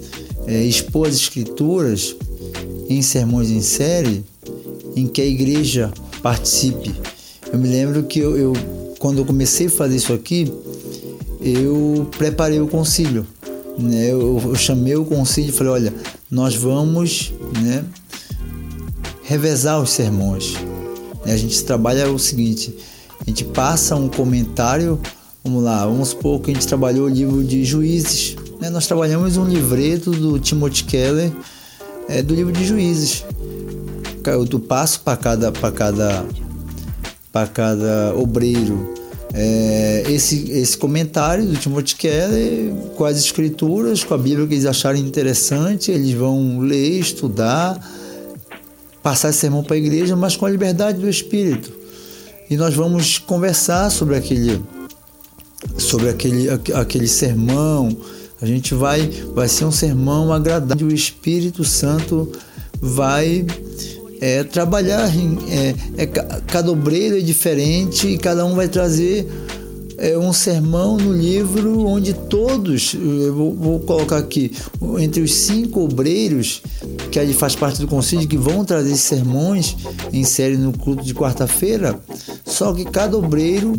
É, 0.46 0.62
expor 0.62 1.08
as 1.08 1.14
escrituras 1.14 2.16
em 2.88 3.02
sermões 3.02 3.50
em 3.50 3.60
série 3.60 4.24
em 4.96 5.06
que 5.06 5.20
a 5.20 5.26
igreja 5.26 5.92
participe. 6.22 6.94
Eu 7.52 7.58
me 7.58 7.68
lembro 7.68 8.02
que 8.04 8.18
eu, 8.18 8.36
eu 8.36 8.52
quando 8.98 9.18
eu 9.18 9.24
comecei 9.24 9.66
a 9.66 9.70
fazer 9.70 9.96
isso 9.96 10.12
aqui, 10.12 10.52
eu 11.40 12.08
preparei 12.16 12.60
o 12.60 12.66
concílio. 12.66 13.26
Né? 13.78 14.10
Eu, 14.10 14.40
eu 14.44 14.54
chamei 14.54 14.96
o 14.96 15.04
concílio 15.04 15.50
e 15.50 15.52
falei, 15.52 15.72
olha, 15.72 15.94
nós 16.30 16.54
vamos 16.54 17.32
né, 17.62 17.84
revezar 19.22 19.80
os 19.80 19.90
sermões. 19.90 20.54
A 21.24 21.36
gente 21.36 21.62
trabalha 21.64 22.10
o 22.10 22.18
seguinte, 22.18 22.74
a 23.20 23.24
gente 23.28 23.44
passa 23.44 23.94
um 23.94 24.08
comentário, 24.08 24.98
vamos 25.44 25.62
lá, 25.62 25.84
vamos 25.86 26.08
supor 26.08 26.40
que 26.40 26.50
a 26.50 26.54
gente 26.54 26.66
trabalhou 26.66 27.06
o 27.06 27.08
livro 27.08 27.44
de 27.44 27.64
Juízes. 27.64 28.36
Né? 28.60 28.70
Nós 28.70 28.86
trabalhamos 28.86 29.36
um 29.36 29.44
livreto 29.44 30.10
do 30.10 30.38
Timothy 30.38 30.84
Keller, 30.84 31.30
é, 32.08 32.22
do 32.22 32.34
livro 32.34 32.52
de 32.52 32.64
Juízes. 32.64 33.24
Eu 34.24 34.60
passo 34.60 35.00
para 35.00 35.16
cada, 35.16 35.52
para 35.52 35.72
cada, 35.72 36.26
para 37.32 37.46
cada 37.46 38.14
obreiro 38.14 38.97
é, 39.34 40.04
esse, 40.08 40.50
esse 40.50 40.76
comentário 40.76 41.44
do 41.44 41.56
Timothy 41.56 41.96
Keller 41.96 42.72
com 42.96 43.04
as 43.04 43.18
escrituras, 43.18 44.02
com 44.02 44.14
a 44.14 44.18
Bíblia 44.18 44.46
que 44.46 44.54
eles 44.54 44.66
acharem 44.66 45.02
interessante, 45.02 45.90
eles 45.90 46.12
vão 46.12 46.60
ler, 46.60 46.98
estudar, 46.98 47.78
passar 49.02 49.30
esse 49.30 49.38
sermão 49.38 49.62
para 49.62 49.74
a 49.74 49.78
igreja, 49.78 50.16
mas 50.16 50.36
com 50.36 50.46
a 50.46 50.50
liberdade 50.50 50.98
do 50.98 51.08
Espírito. 51.08 51.72
E 52.50 52.56
nós 52.56 52.74
vamos 52.74 53.18
conversar 53.18 53.90
sobre 53.90 54.16
aquele, 54.16 54.62
sobre 55.76 56.08
aquele, 56.08 56.48
aquele 56.74 57.06
sermão. 57.06 57.94
A 58.40 58.46
gente 58.46 58.74
vai, 58.74 59.06
vai 59.34 59.48
ser 59.48 59.66
um 59.66 59.72
sermão 59.72 60.32
agradável. 60.32 60.86
O 60.86 60.94
Espírito 60.94 61.64
Santo 61.64 62.32
vai 62.80 63.44
é, 64.20 64.44
trabalhar 64.44 65.10
é, 65.48 65.74
é, 65.96 66.06
cada 66.06 66.70
obreiro 66.70 67.16
é 67.16 67.20
diferente 67.20 68.08
e 68.08 68.18
cada 68.18 68.44
um 68.44 68.54
vai 68.54 68.68
trazer 68.68 69.26
é, 69.98 70.16
um 70.16 70.32
sermão 70.32 70.96
no 70.96 71.12
livro 71.12 71.86
onde 71.86 72.12
todos, 72.12 72.94
eu 72.94 73.34
vou, 73.34 73.54
vou, 73.54 73.80
colocar 73.80 74.18
aqui, 74.18 74.52
entre 74.98 75.20
os 75.20 75.34
cinco 75.34 75.84
obreiros 75.84 76.62
que 77.10 77.18
ali 77.18 77.34
faz 77.34 77.56
parte 77.56 77.80
do 77.80 77.88
conselho 77.88 78.26
que 78.26 78.36
vão 78.36 78.64
trazer 78.64 78.96
sermões 78.96 79.76
em 80.12 80.24
série 80.24 80.56
no 80.56 80.72
culto 80.72 81.04
de 81.04 81.14
quarta-feira, 81.14 81.98
só 82.44 82.72
que 82.72 82.84
cada 82.84 83.16
obreiro 83.16 83.74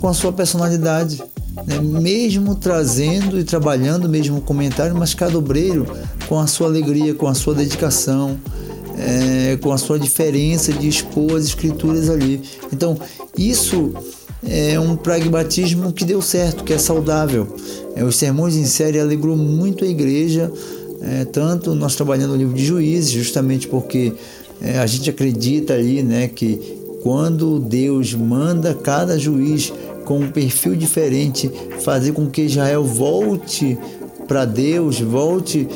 com 0.00 0.08
a 0.08 0.14
sua 0.14 0.32
personalidade. 0.32 1.22
Né? 1.66 1.80
Mesmo 1.80 2.54
trazendo 2.54 3.38
e 3.38 3.44
trabalhando 3.44 4.08
mesmo 4.08 4.40
comentário, 4.40 4.96
mas 4.96 5.14
cada 5.14 5.36
obreiro 5.36 5.86
com 6.28 6.38
a 6.38 6.46
sua 6.46 6.68
alegria, 6.68 7.14
com 7.14 7.26
a 7.26 7.34
sua 7.34 7.54
dedicação, 7.54 8.38
é, 9.00 9.56
com 9.56 9.72
a 9.72 9.78
sua 9.78 9.98
diferença 9.98 10.72
de 10.72 10.88
expor 10.88 11.36
as 11.36 11.44
escrituras 11.44 12.10
ali. 12.10 12.40
Então, 12.72 12.98
isso 13.36 13.92
é 14.46 14.78
um 14.78 14.96
pragmatismo 14.96 15.92
que 15.92 16.04
deu 16.04 16.20
certo, 16.20 16.64
que 16.64 16.72
é 16.72 16.78
saudável. 16.78 17.46
É, 17.94 18.04
os 18.04 18.16
sermões 18.16 18.56
em 18.56 18.64
série 18.64 19.00
alegrou 19.00 19.36
muito 19.36 19.84
a 19.84 19.88
igreja, 19.88 20.52
é, 21.02 21.24
tanto 21.24 21.74
nós 21.74 21.96
trabalhando 21.96 22.32
no 22.32 22.36
livro 22.36 22.54
de 22.54 22.64
Juízes, 22.64 23.10
justamente 23.10 23.66
porque 23.66 24.12
é, 24.60 24.78
a 24.78 24.86
gente 24.86 25.08
acredita 25.08 25.74
ali 25.74 26.02
né, 26.02 26.28
que 26.28 26.78
quando 27.02 27.58
Deus 27.58 28.12
manda 28.12 28.74
cada 28.74 29.18
juiz 29.18 29.72
com 30.04 30.18
um 30.18 30.30
perfil 30.30 30.76
diferente 30.76 31.50
fazer 31.80 32.12
com 32.12 32.26
que 32.26 32.42
Israel 32.42 32.84
volte 32.84 33.78
para 34.28 34.44
Deus, 34.44 35.00
volte 35.00 35.66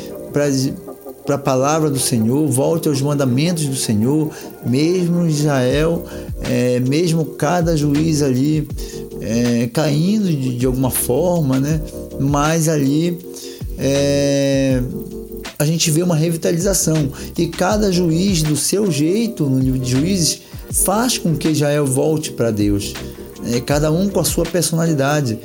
para 1.24 1.36
a 1.36 1.38
palavra 1.38 1.90
do 1.90 1.98
Senhor, 1.98 2.46
volte 2.48 2.88
aos 2.88 3.00
mandamentos 3.00 3.64
do 3.66 3.76
Senhor, 3.76 4.30
mesmo 4.64 5.26
Israel, 5.26 6.04
é, 6.42 6.80
mesmo 6.80 7.24
cada 7.24 7.76
juiz 7.76 8.22
ali 8.22 8.68
é, 9.20 9.68
caindo 9.72 10.26
de, 10.26 10.56
de, 10.56 10.66
alguma 10.66 10.90
forma, 10.90 11.58
né? 11.58 11.80
mas 12.20 12.68
ali 12.68 13.18
é, 13.78 14.82
a 15.58 15.64
gente 15.64 15.90
vê 15.90 16.02
uma 16.02 16.16
revitalização. 16.16 17.10
E 17.36 17.46
cada 17.46 17.90
juiz 17.90 18.42
do 18.42 18.56
seu 18.56 18.90
jeito 18.90 19.48
no 19.48 19.58
livro 19.58 19.78
de 19.78 19.90
juízes 19.90 20.42
faz 20.70 21.16
com 21.16 21.34
que 21.34 21.48
Israel 21.48 21.86
volte 21.86 22.32
para 22.32 22.50
Deus, 22.50 22.92
é, 23.46 23.60
cada 23.60 23.90
um 23.90 24.08
com 24.08 24.20
a 24.20 24.24
sua 24.24 24.44
personalidade. 24.44 25.38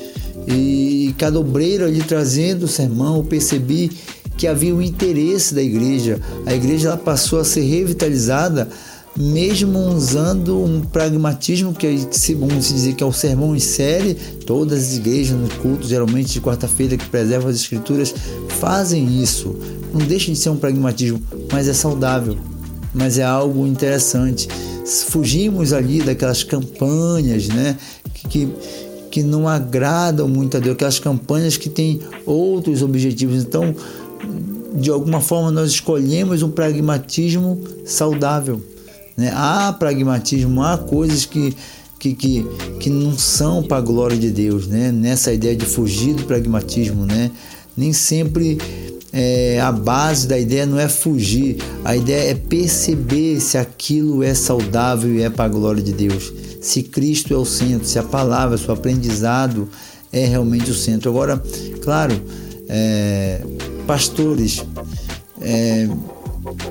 E 0.48 1.14
cada 1.18 1.40
obreiro 1.40 1.86
ali 1.86 2.02
trazendo 2.02 2.64
o 2.64 2.68
sermão, 2.68 3.18
eu 3.18 3.24
percebi 3.24 3.92
que 4.40 4.48
havia 4.48 4.74
o 4.74 4.82
interesse 4.82 5.54
da 5.54 5.62
igreja. 5.62 6.20
A 6.46 6.56
igreja 6.56 6.96
passou 6.96 7.40
a 7.40 7.44
ser 7.44 7.62
revitalizada 7.62 8.70
mesmo 9.18 9.80
usando 9.80 10.64
um 10.64 10.80
pragmatismo 10.80 11.74
que 11.74 12.08
vamos 12.36 12.70
dizer 12.70 12.94
que 12.94 13.04
é 13.04 13.06
o 13.06 13.12
sermão 13.12 13.54
em 13.54 13.60
série, 13.60 14.14
todas 14.14 14.80
as 14.80 14.98
igrejas 14.98 15.38
no 15.38 15.50
culto, 15.56 15.86
geralmente 15.86 16.32
de 16.32 16.40
quarta-feira, 16.40 16.96
que 16.96 17.06
preservam 17.06 17.50
as 17.50 17.58
escrituras, 17.58 18.16
fazem 18.60 19.22
isso. 19.22 19.54
Não 19.94 20.06
deixa 20.06 20.32
de 20.32 20.38
ser 20.38 20.52
um 20.52 20.58
pragmatismo, 20.58 21.22
mas 21.52 21.68
é 21.68 21.74
saudável, 21.74 22.38
mas 22.94 23.18
é 23.18 23.24
algo 23.24 23.68
interessante. 23.68 24.48
Fugimos 25.10 25.74
ali 25.74 26.02
daquelas 26.02 26.44
campanhas, 26.44 27.50
né, 27.50 27.76
que, 28.14 28.48
que 29.12 29.22
não 29.22 29.50
agradam 29.50 30.30
muito 30.30 30.56
a 30.56 30.60
Deus, 30.62 30.76
aquelas 30.76 31.00
campanhas 31.00 31.58
que 31.58 31.68
têm 31.68 32.00
outros 32.26 32.82
objetivos. 32.82 33.44
Então, 33.44 33.76
de 34.74 34.90
alguma 34.90 35.22
forma 35.22 35.52
nós 35.52 35.72
escolhemos 35.72 36.42
um 36.42 36.50
pragmatismo 36.50 37.62
saudável. 37.86 38.62
Né? 39.18 39.32
Há 39.34 39.74
pragmatismo, 39.74 40.64
há 40.64 40.78
coisas 40.78 41.26
que, 41.26 41.56
que, 42.00 42.14
que, 42.14 42.46
que 42.80 42.90
não 42.90 43.18
são 43.18 43.64
para 43.64 43.78
a 43.78 43.82
glória 43.82 44.18
de 44.18 44.32
Deus, 44.32 44.68
né? 44.68 44.92
nessa 44.92 45.34
ideia 45.34 45.56
de 45.56 45.66
fugir 45.66 46.14
do 46.14 46.24
pragmatismo. 46.24 47.06
Né? 47.06 47.32
Nem 47.76 47.92
sempre 47.92 48.58
é, 49.12 49.60
a 49.60 49.72
base 49.72 50.28
da 50.28 50.38
ideia 50.38 50.66
não 50.66 50.80
é 50.80 50.88
fugir, 50.88 51.58
a 51.84 51.96
ideia 51.96 52.32
é 52.32 52.36
perceber 52.36 53.40
se 53.40 53.58
aquilo 53.58 54.24
é 54.24 54.34
saudável 54.34 55.14
e 55.14 55.22
é 55.22 55.30
para 55.30 55.46
a 55.46 55.50
glória 55.50 55.82
de 55.82 55.92
Deus. 55.92 56.32
Se 56.62 56.84
Cristo 56.84 57.34
é 57.34 57.38
o 57.38 57.46
centro, 57.46 57.88
se 57.88 57.98
a 57.98 58.04
palavra, 58.04 58.58
se 58.58 58.70
o 58.70 58.72
aprendizado 58.72 59.68
é 60.12 60.26
realmente 60.26 60.70
o 60.70 60.76
centro. 60.76 61.10
Agora, 61.10 61.42
claro, 61.82 62.22
é, 62.68 63.42
pastores, 63.90 64.64
é, 65.42 65.90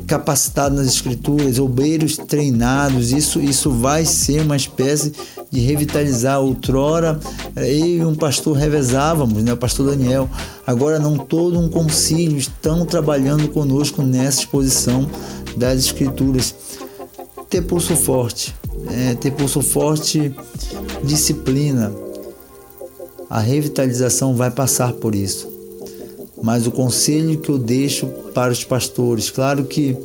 capacitados 0.07 0.79
nas 0.79 0.87
escrituras, 0.87 1.59
obreiros 1.59 2.17
treinados, 2.17 3.11
isso, 3.11 3.41
isso 3.41 3.73
vai 3.73 4.05
ser 4.05 4.43
uma 4.43 4.55
espécie 4.55 5.13
de 5.51 5.59
revitalizar. 5.59 6.41
Outrora, 6.41 7.19
eu 7.57 7.87
e 7.87 8.05
um 8.05 8.15
pastor 8.15 8.57
revezávamos, 8.57 9.43
né, 9.43 9.53
o 9.53 9.57
pastor 9.57 9.91
Daniel. 9.91 10.31
Agora 10.65 11.01
não 11.01 11.19
todo 11.19 11.59
um 11.59 11.69
concílio 11.69 12.39
estão 12.39 12.87
trabalhando 12.87 13.49
conosco 13.49 14.01
nessa 14.01 14.43
exposição 14.43 15.11
das 15.57 15.81
escrituras. 15.81 16.55
Ter 17.51 17.63
pulso 17.63 17.97
forte, 17.97 18.55
é, 18.93 19.17
ter 19.17 19.33
pulso 19.33 19.61
forte, 19.61 20.33
disciplina. 21.03 21.93
A 23.29 23.41
revitalização 23.41 24.37
vai 24.37 24.53
passar 24.53 24.93
por 24.93 25.17
isso 25.17 25.58
mas 26.43 26.67
o 26.67 26.71
conselho 26.71 27.39
que 27.39 27.51
eu 27.51 27.59
deixo 27.59 28.07
para 28.35 28.53
os 28.53 28.65
pastores, 28.65 29.31
claro 29.31 29.65
que 29.65 29.97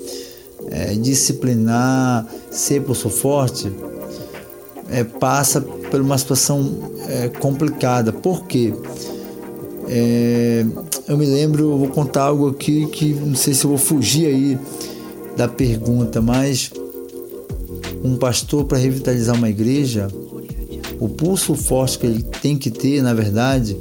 é, 0.68 0.94
disciplinar, 0.96 2.28
ser 2.50 2.82
pulso 2.82 3.10
forte, 3.10 3.72
é, 4.90 5.04
passa 5.04 5.62
por 5.62 6.02
uma 6.02 6.18
situação 6.18 6.92
é, 7.08 7.30
complicada. 7.30 8.12
Por 8.12 8.46
quê? 8.46 8.74
É, 9.88 10.66
eu 11.08 11.18
me 11.18 11.26
lembro, 11.26 11.72
eu 11.72 11.78
vou 11.78 11.90
contar 11.90 12.24
algo 12.24 12.50
aqui 12.50 12.88
que 12.88 13.14
não 13.14 13.36
sei 13.36 13.54
se 13.54 13.66
eu 13.66 13.70
vou 13.70 13.78
fugir 13.78 14.28
aí 14.28 14.58
da 15.36 15.48
pergunta, 15.48 16.22
mas 16.22 16.72
um 18.04 18.16
pastor 18.16 18.66
para 18.66 18.78
revitalizar 18.78 19.36
uma 19.36 19.50
igreja, 19.50 20.08
o 21.00 21.10
pulso 21.10 21.56
forte 21.56 22.00
que 22.00 22.06
ele 22.06 22.24
tem 22.24 22.58
que 22.58 22.70
ter, 22.70 23.02
na 23.02 23.14
verdade, 23.14 23.78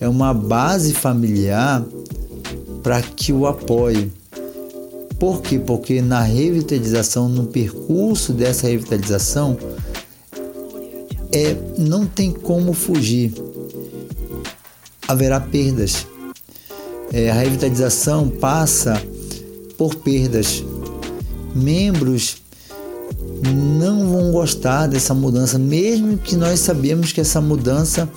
é 0.00 0.08
uma 0.08 0.34
base 0.34 0.92
familiar 0.92 1.84
para 2.82 3.00
que 3.00 3.32
o 3.32 3.46
apoie. 3.46 4.12
Por 5.18 5.40
quê? 5.40 5.58
Porque 5.58 6.02
na 6.02 6.20
revitalização, 6.20 7.28
no 7.28 7.46
percurso 7.46 8.32
dessa 8.32 8.66
revitalização, 8.66 9.56
é, 11.32 11.56
não 11.78 12.06
tem 12.06 12.30
como 12.30 12.72
fugir. 12.72 13.32
Haverá 15.08 15.40
perdas. 15.40 16.06
É, 17.12 17.30
a 17.30 17.34
revitalização 17.34 18.28
passa 18.28 19.00
por 19.78 19.94
perdas. 19.96 20.62
Membros 21.54 22.36
não 23.52 24.08
vão 24.08 24.32
gostar 24.32 24.86
dessa 24.86 25.14
mudança, 25.14 25.58
mesmo 25.58 26.18
que 26.18 26.36
nós 26.36 26.60
sabemos 26.60 27.12
que 27.12 27.20
essa 27.20 27.40
mudança 27.40 28.08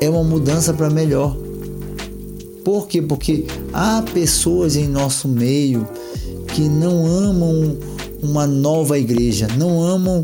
é 0.00 0.08
uma 0.08 0.22
mudança 0.22 0.72
para 0.72 0.90
melhor. 0.90 1.36
Por 2.64 2.86
quê? 2.86 3.00
Porque 3.00 3.46
há 3.72 4.02
pessoas 4.12 4.76
em 4.76 4.86
nosso 4.86 5.26
meio 5.26 5.88
que 6.54 6.62
não 6.62 7.06
amam 7.06 7.76
uma 8.22 8.46
nova 8.46 8.98
igreja, 8.98 9.48
não 9.56 9.82
amam, 9.82 10.22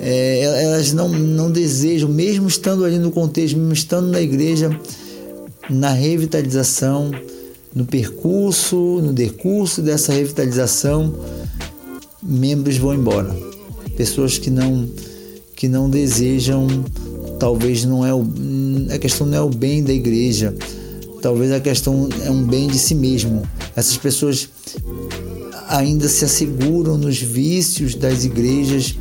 é, 0.00 0.64
elas 0.64 0.92
não, 0.92 1.08
não 1.08 1.50
desejam, 1.50 2.08
mesmo 2.08 2.48
estando 2.48 2.84
ali 2.84 2.98
no 2.98 3.10
contexto, 3.10 3.56
mesmo 3.56 3.72
estando 3.72 4.08
na 4.08 4.20
igreja, 4.20 4.70
na 5.68 5.90
revitalização, 5.90 7.10
no 7.74 7.84
percurso, 7.84 8.76
no 9.02 9.12
decurso 9.12 9.82
dessa 9.82 10.12
revitalização, 10.12 11.14
membros 12.22 12.78
vão 12.78 12.94
embora. 12.94 13.36
Pessoas 13.96 14.38
que 14.38 14.50
não, 14.50 14.88
que 15.54 15.68
não 15.68 15.88
desejam 15.88 16.66
talvez 17.38 17.84
não 17.84 18.04
é 18.04 18.14
o 18.14 18.24
a 18.92 18.98
questão 18.98 19.26
não 19.26 19.36
é 19.36 19.40
o 19.40 19.48
bem 19.48 19.82
da 19.82 19.92
igreja, 19.92 20.54
talvez 21.20 21.52
a 21.52 21.60
questão 21.60 22.08
é 22.24 22.30
um 22.30 22.44
bem 22.44 22.68
de 22.68 22.78
si 22.78 22.94
mesmo. 22.94 23.42
Essas 23.74 23.96
pessoas 23.96 24.48
ainda 25.68 26.08
se 26.08 26.24
asseguram 26.24 26.96
nos 26.96 27.18
vícios 27.20 27.94
das 27.94 28.24
igrejas 28.24 28.94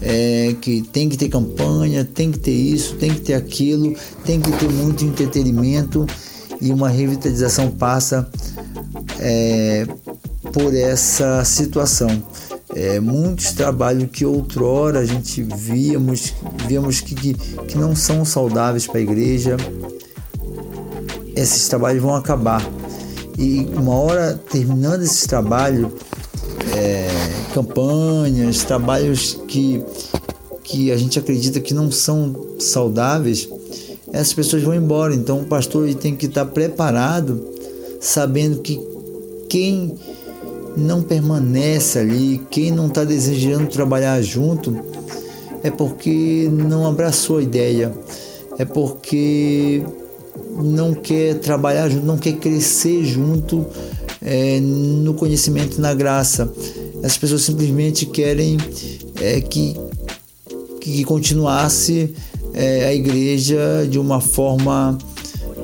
é, 0.00 0.54
que 0.60 0.82
tem 0.82 1.08
que 1.08 1.16
ter 1.16 1.28
campanha, 1.28 2.04
tem 2.04 2.30
que 2.30 2.38
ter 2.38 2.52
isso, 2.52 2.94
tem 2.96 3.10
que 3.12 3.20
ter 3.20 3.34
aquilo, 3.34 3.94
tem 4.24 4.40
que 4.40 4.52
ter 4.52 4.68
muito 4.68 5.04
entretenimento. 5.04 6.06
E 6.60 6.70
uma 6.70 6.88
revitalização 6.88 7.70
passa 7.70 8.28
é, 9.18 9.86
por 10.52 10.74
essa 10.74 11.44
situação 11.44 12.22
é, 12.74 12.98
muitos 12.98 13.52
trabalhos 13.52 14.10
que 14.10 14.24
outrora 14.24 14.98
a 14.98 15.04
gente 15.04 15.42
víamos, 15.42 16.34
víamos 16.66 17.00
que, 17.00 17.14
que, 17.14 17.34
que 17.34 17.78
não 17.78 17.94
são 17.94 18.24
saudáveis 18.24 18.86
para 18.86 18.98
a 18.98 19.02
igreja, 19.02 19.56
esses 21.36 21.68
trabalhos 21.68 22.02
vão 22.02 22.14
acabar. 22.14 22.62
E 23.38 23.68
uma 23.76 23.94
hora 23.94 24.40
terminando 24.50 25.02
esses 25.02 25.26
trabalhos, 25.26 25.92
é, 26.76 27.08
campanhas, 27.52 28.64
trabalhos 28.64 29.40
que, 29.48 29.82
que 30.62 30.92
a 30.92 30.96
gente 30.96 31.18
acredita 31.18 31.60
que 31.60 31.74
não 31.74 31.90
são 31.90 32.56
saudáveis, 32.58 33.48
essas 34.12 34.32
pessoas 34.32 34.62
vão 34.62 34.74
embora. 34.74 35.14
Então 35.14 35.40
o 35.40 35.46
pastor 35.46 35.92
tem 35.94 36.14
que 36.14 36.26
estar 36.26 36.46
preparado, 36.46 37.44
sabendo 38.00 38.60
que 38.60 38.80
quem 39.48 39.96
não 40.76 41.02
permanece 41.02 41.98
ali, 41.98 42.40
quem 42.50 42.70
não 42.70 42.86
está 42.86 43.04
desejando 43.04 43.68
trabalhar 43.68 44.20
junto, 44.22 44.76
é 45.62 45.70
porque 45.70 46.48
não 46.52 46.86
abraçou 46.86 47.38
a 47.38 47.42
ideia, 47.42 47.92
é 48.58 48.64
porque 48.64 49.82
não 50.56 50.94
quer 50.94 51.38
trabalhar 51.38 51.88
junto, 51.88 52.04
não 52.04 52.18
quer 52.18 52.34
crescer 52.34 53.04
junto 53.04 53.66
é, 54.20 54.60
no 54.60 55.14
conhecimento 55.14 55.78
e 55.78 55.80
na 55.80 55.94
graça. 55.94 56.52
As 57.02 57.16
pessoas 57.16 57.42
simplesmente 57.42 58.06
querem 58.06 58.56
é, 59.20 59.40
que, 59.40 59.76
que 60.80 61.04
continuasse 61.04 62.14
é, 62.52 62.86
a 62.86 62.94
igreja 62.94 63.86
de 63.88 63.98
uma 63.98 64.20
forma 64.20 64.96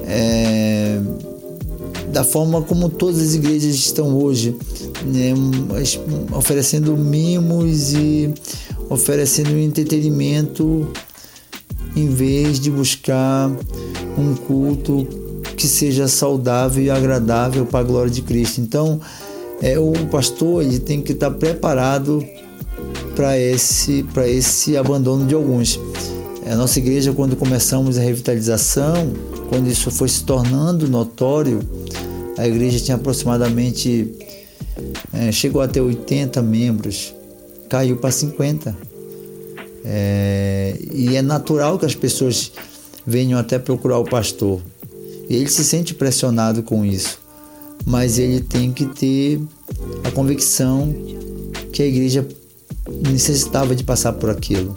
é, 0.06 1.00
da 2.12 2.24
forma 2.24 2.60
como 2.62 2.88
todas 2.88 3.20
as 3.20 3.34
igrejas 3.34 3.74
estão 3.74 4.16
hoje, 4.16 4.56
né, 5.04 5.32
oferecendo 6.32 6.96
mimos 6.96 7.92
e 7.92 8.32
oferecendo 8.88 9.56
entretenimento 9.58 10.88
em 11.96 12.08
vez 12.08 12.60
de 12.60 12.70
buscar 12.70 13.50
um 14.16 14.34
culto 14.34 15.06
que 15.56 15.66
seja 15.66 16.08
saudável 16.08 16.82
e 16.82 16.90
agradável 16.90 17.66
para 17.66 17.80
a 17.80 17.82
glória 17.82 18.10
de 18.10 18.22
Cristo. 18.22 18.60
Então, 18.60 19.00
é, 19.60 19.78
o 19.78 19.92
pastor 20.10 20.62
ele 20.62 20.78
tem 20.78 21.02
que 21.02 21.12
estar 21.12 21.30
preparado 21.30 22.24
para 23.14 23.38
esse, 23.38 24.04
esse 24.26 24.76
abandono 24.76 25.26
de 25.26 25.34
alguns. 25.34 25.78
A 26.50 26.56
nossa 26.56 26.78
igreja, 26.78 27.12
quando 27.12 27.36
começamos 27.36 27.98
a 27.98 28.00
revitalização, 28.00 29.12
quando 29.50 29.68
isso 29.68 29.90
foi 29.90 30.08
se 30.08 30.24
tornando 30.24 30.88
notório, 30.88 31.60
a 32.38 32.48
igreja 32.48 32.80
tinha 32.80 32.96
aproximadamente, 32.96 34.10
é, 35.12 35.32
chegou 35.32 35.62
a 35.62 35.68
ter 35.68 35.80
80 35.80 36.42
membros, 36.42 37.14
caiu 37.68 37.96
para 37.96 38.10
50. 38.10 38.76
É, 39.84 40.76
e 40.92 41.16
é 41.16 41.22
natural 41.22 41.78
que 41.78 41.86
as 41.86 41.94
pessoas 41.94 42.52
venham 43.06 43.38
até 43.38 43.58
procurar 43.58 43.98
o 43.98 44.04
pastor. 44.04 44.60
Ele 45.28 45.48
se 45.48 45.64
sente 45.64 45.94
pressionado 45.94 46.62
com 46.62 46.84
isso, 46.84 47.18
mas 47.86 48.18
ele 48.18 48.40
tem 48.40 48.72
que 48.72 48.86
ter 48.86 49.40
a 50.04 50.10
convicção 50.10 50.92
que 51.72 51.82
a 51.82 51.86
igreja 51.86 52.26
necessitava 53.10 53.74
de 53.74 53.84
passar 53.84 54.12
por 54.14 54.28
aquilo. 54.28 54.76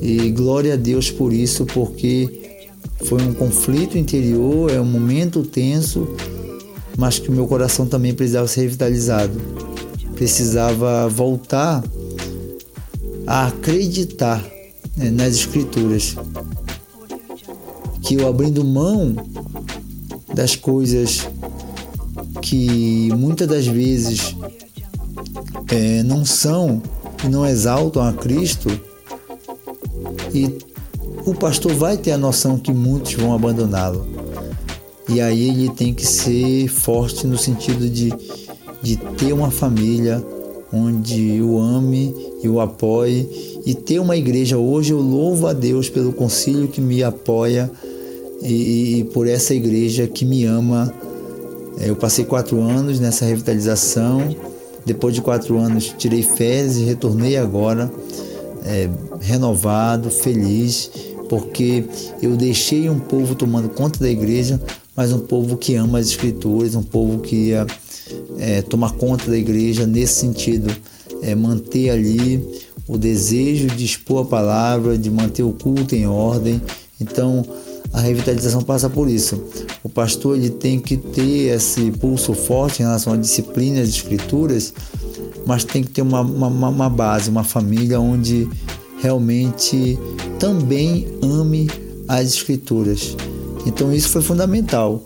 E 0.00 0.30
glória 0.30 0.74
a 0.74 0.76
Deus 0.76 1.10
por 1.10 1.32
isso, 1.32 1.66
porque 1.66 2.60
foi 3.04 3.22
um 3.22 3.34
conflito 3.34 3.98
interior, 3.98 4.70
é 4.70 4.80
um 4.80 4.84
momento 4.84 5.42
tenso, 5.42 6.08
mas 6.96 7.18
que 7.18 7.28
o 7.28 7.32
meu 7.32 7.46
coração 7.46 7.86
também 7.86 8.14
precisava 8.14 8.46
ser 8.46 8.62
revitalizado. 8.62 9.40
Precisava 10.14 11.08
voltar 11.08 11.82
a 13.26 13.48
acreditar 13.48 14.44
né, 14.96 15.10
nas 15.10 15.34
Escrituras. 15.34 16.14
Que 18.02 18.14
eu 18.16 18.28
abrindo 18.28 18.64
mão 18.64 19.16
das 20.34 20.54
coisas 20.56 21.26
que 22.42 23.08
muitas 23.16 23.48
das 23.48 23.66
vezes 23.66 24.36
é, 25.70 26.02
não 26.02 26.24
são 26.24 26.82
e 27.24 27.28
não 27.28 27.46
exaltam 27.46 28.02
a 28.02 28.12
Cristo, 28.12 28.68
e 30.32 30.58
o 31.24 31.34
pastor 31.34 31.72
vai 31.72 31.96
ter 31.96 32.12
a 32.12 32.18
noção 32.18 32.58
que 32.58 32.72
muitos 32.72 33.14
vão 33.14 33.32
abandoná-lo. 33.32 34.06
E 35.08 35.20
aí 35.20 35.48
ele 35.50 35.68
tem 35.70 35.92
que 35.92 36.06
ser 36.06 36.68
forte 36.68 37.26
no 37.26 37.36
sentido 37.36 37.88
de, 37.88 38.12
de 38.82 38.96
ter 38.96 39.32
uma 39.32 39.50
família 39.50 40.24
onde 40.72 41.40
o 41.40 41.58
ame 41.58 42.14
e 42.42 42.48
o 42.48 42.60
apoie 42.60 43.28
e 43.64 43.74
ter 43.74 44.00
uma 44.00 44.16
igreja. 44.16 44.58
Hoje 44.58 44.92
eu 44.92 45.00
louvo 45.00 45.46
a 45.46 45.52
Deus 45.52 45.88
pelo 45.88 46.12
concílio 46.12 46.68
que 46.68 46.80
me 46.80 47.02
apoia 47.02 47.70
e, 48.42 48.98
e 48.98 49.04
por 49.04 49.28
essa 49.28 49.54
igreja 49.54 50.06
que 50.06 50.24
me 50.24 50.44
ama 50.44 50.92
É, 51.78 51.90
eu 51.90 51.96
passei 51.96 52.24
quatro 52.24 52.60
anos 52.60 53.00
nessa 53.00 53.24
revitalização. 53.24 54.34
Depois 54.86 55.14
de 55.14 55.20
quatro 55.20 55.58
anos, 55.58 55.94
tirei 55.96 56.22
férias 56.22 56.76
e 56.76 56.84
retornei 56.84 57.36
agora 57.36 57.90
é, 58.64 58.88
renovado, 59.20 60.10
feliz, 60.10 60.90
porque 61.28 61.84
eu 62.22 62.36
deixei 62.36 62.88
um 62.88 62.98
povo 62.98 63.34
tomando 63.34 63.68
conta 63.68 63.98
da 63.98 64.08
igreja, 64.08 64.60
mas 64.96 65.12
um 65.12 65.20
povo 65.20 65.56
que 65.56 65.74
ama 65.74 65.98
as 65.98 66.08
escrituras, 66.08 66.74
um 66.74 66.82
povo 66.82 67.20
que 67.20 67.48
ia 67.48 67.66
é, 68.38 68.62
tomar 68.62 68.92
conta 68.92 69.30
da 69.30 69.36
igreja 69.36 69.86
nesse 69.86 70.20
sentido, 70.20 70.74
é, 71.22 71.34
manter 71.34 71.90
ali 71.90 72.42
o 72.86 72.98
desejo 72.98 73.68
de 73.68 73.84
expor 73.84 74.22
a 74.22 74.28
palavra, 74.28 74.96
de 74.98 75.10
manter 75.10 75.42
o 75.42 75.52
culto 75.52 75.94
em 75.94 76.06
ordem. 76.06 76.60
Então, 77.00 77.44
a 77.92 78.00
revitalização 78.00 78.62
passa 78.62 78.90
por 78.90 79.08
isso. 79.08 79.42
O 79.82 79.88
pastor 79.88 80.36
ele 80.36 80.50
tem 80.50 80.78
que 80.78 80.96
ter 80.96 81.54
esse 81.54 81.90
pulso 81.92 82.34
forte 82.34 82.82
em 82.82 82.84
relação 82.84 83.12
à 83.12 83.16
disciplina 83.16 83.80
das 83.80 83.88
escrituras, 83.88 84.74
mas 85.46 85.64
tem 85.64 85.82
que 85.82 85.90
ter 85.90 86.02
uma, 86.02 86.20
uma, 86.20 86.68
uma 86.68 86.90
base, 86.90 87.30
uma 87.30 87.44
família 87.44 88.00
onde 88.00 88.48
realmente 89.00 89.98
também 90.38 91.06
ame 91.22 91.68
as 92.08 92.34
escrituras. 92.34 93.16
Então 93.66 93.92
isso 93.92 94.08
foi 94.08 94.22
fundamental. 94.22 95.02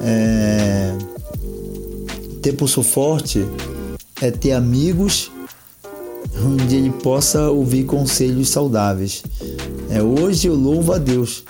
É... 0.00 0.92
Ter 2.42 2.52
pulso 2.52 2.82
forte 2.82 3.44
é 4.20 4.30
ter 4.30 4.52
amigos 4.52 5.30
onde 6.42 6.76
ele 6.76 6.90
possa 6.90 7.50
ouvir 7.50 7.84
conselhos 7.84 8.48
saudáveis. 8.48 9.22
É, 9.90 10.02
hoje 10.02 10.48
eu 10.48 10.54
louvo 10.54 10.92
a 10.92 10.98
Deus, 10.98 11.44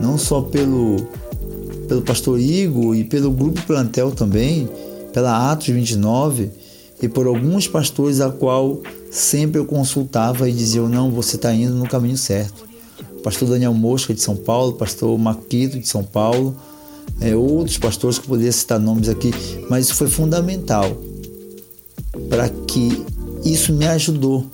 não 0.00 0.16
só 0.16 0.40
pelo, 0.40 0.96
pelo 1.86 2.02
pastor 2.02 2.40
Igor 2.40 2.96
e 2.96 3.04
pelo 3.04 3.30
grupo 3.30 3.62
plantel 3.62 4.10
também, 4.10 4.68
pela 5.12 5.52
Atos 5.52 5.68
29 5.68 6.50
e 7.02 7.08
por 7.08 7.26
alguns 7.26 7.68
pastores 7.68 8.20
a 8.20 8.30
qual 8.30 8.80
sempre 9.10 9.60
eu 9.60 9.66
consultava 9.66 10.48
e 10.48 10.52
dizia, 10.52 10.82
não, 10.82 11.10
você 11.10 11.36
está 11.36 11.52
indo 11.52 11.74
no 11.74 11.88
caminho 11.88 12.16
certo. 12.16 12.71
Pastor 13.22 13.48
Daniel 13.48 13.74
Mosca 13.74 14.12
de 14.12 14.20
São 14.20 14.36
Paulo, 14.36 14.72
pastor 14.74 15.16
Maquito 15.18 15.78
de 15.78 15.86
São 15.86 16.02
Paulo, 16.02 16.56
é, 17.20 17.34
outros 17.36 17.78
pastores 17.78 18.18
que 18.18 18.24
eu 18.24 18.28
poderia 18.28 18.52
citar 18.52 18.78
nomes 18.78 19.08
aqui, 19.08 19.32
mas 19.68 19.86
isso 19.86 19.94
foi 19.94 20.08
fundamental 20.08 20.90
para 22.28 22.48
que 22.48 23.04
isso 23.44 23.72
me 23.72 23.86
ajudou 23.86 24.46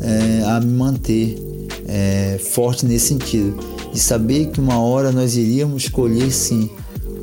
é, 0.00 0.42
a 0.44 0.60
me 0.60 0.72
manter 0.72 1.38
é, 1.86 2.38
forte 2.38 2.86
nesse 2.86 3.08
sentido, 3.08 3.58
de 3.92 3.98
saber 3.98 4.50
que 4.50 4.60
uma 4.60 4.80
hora 4.80 5.10
nós 5.10 5.36
iríamos 5.36 5.88
colher 5.88 6.30
sim 6.32 6.70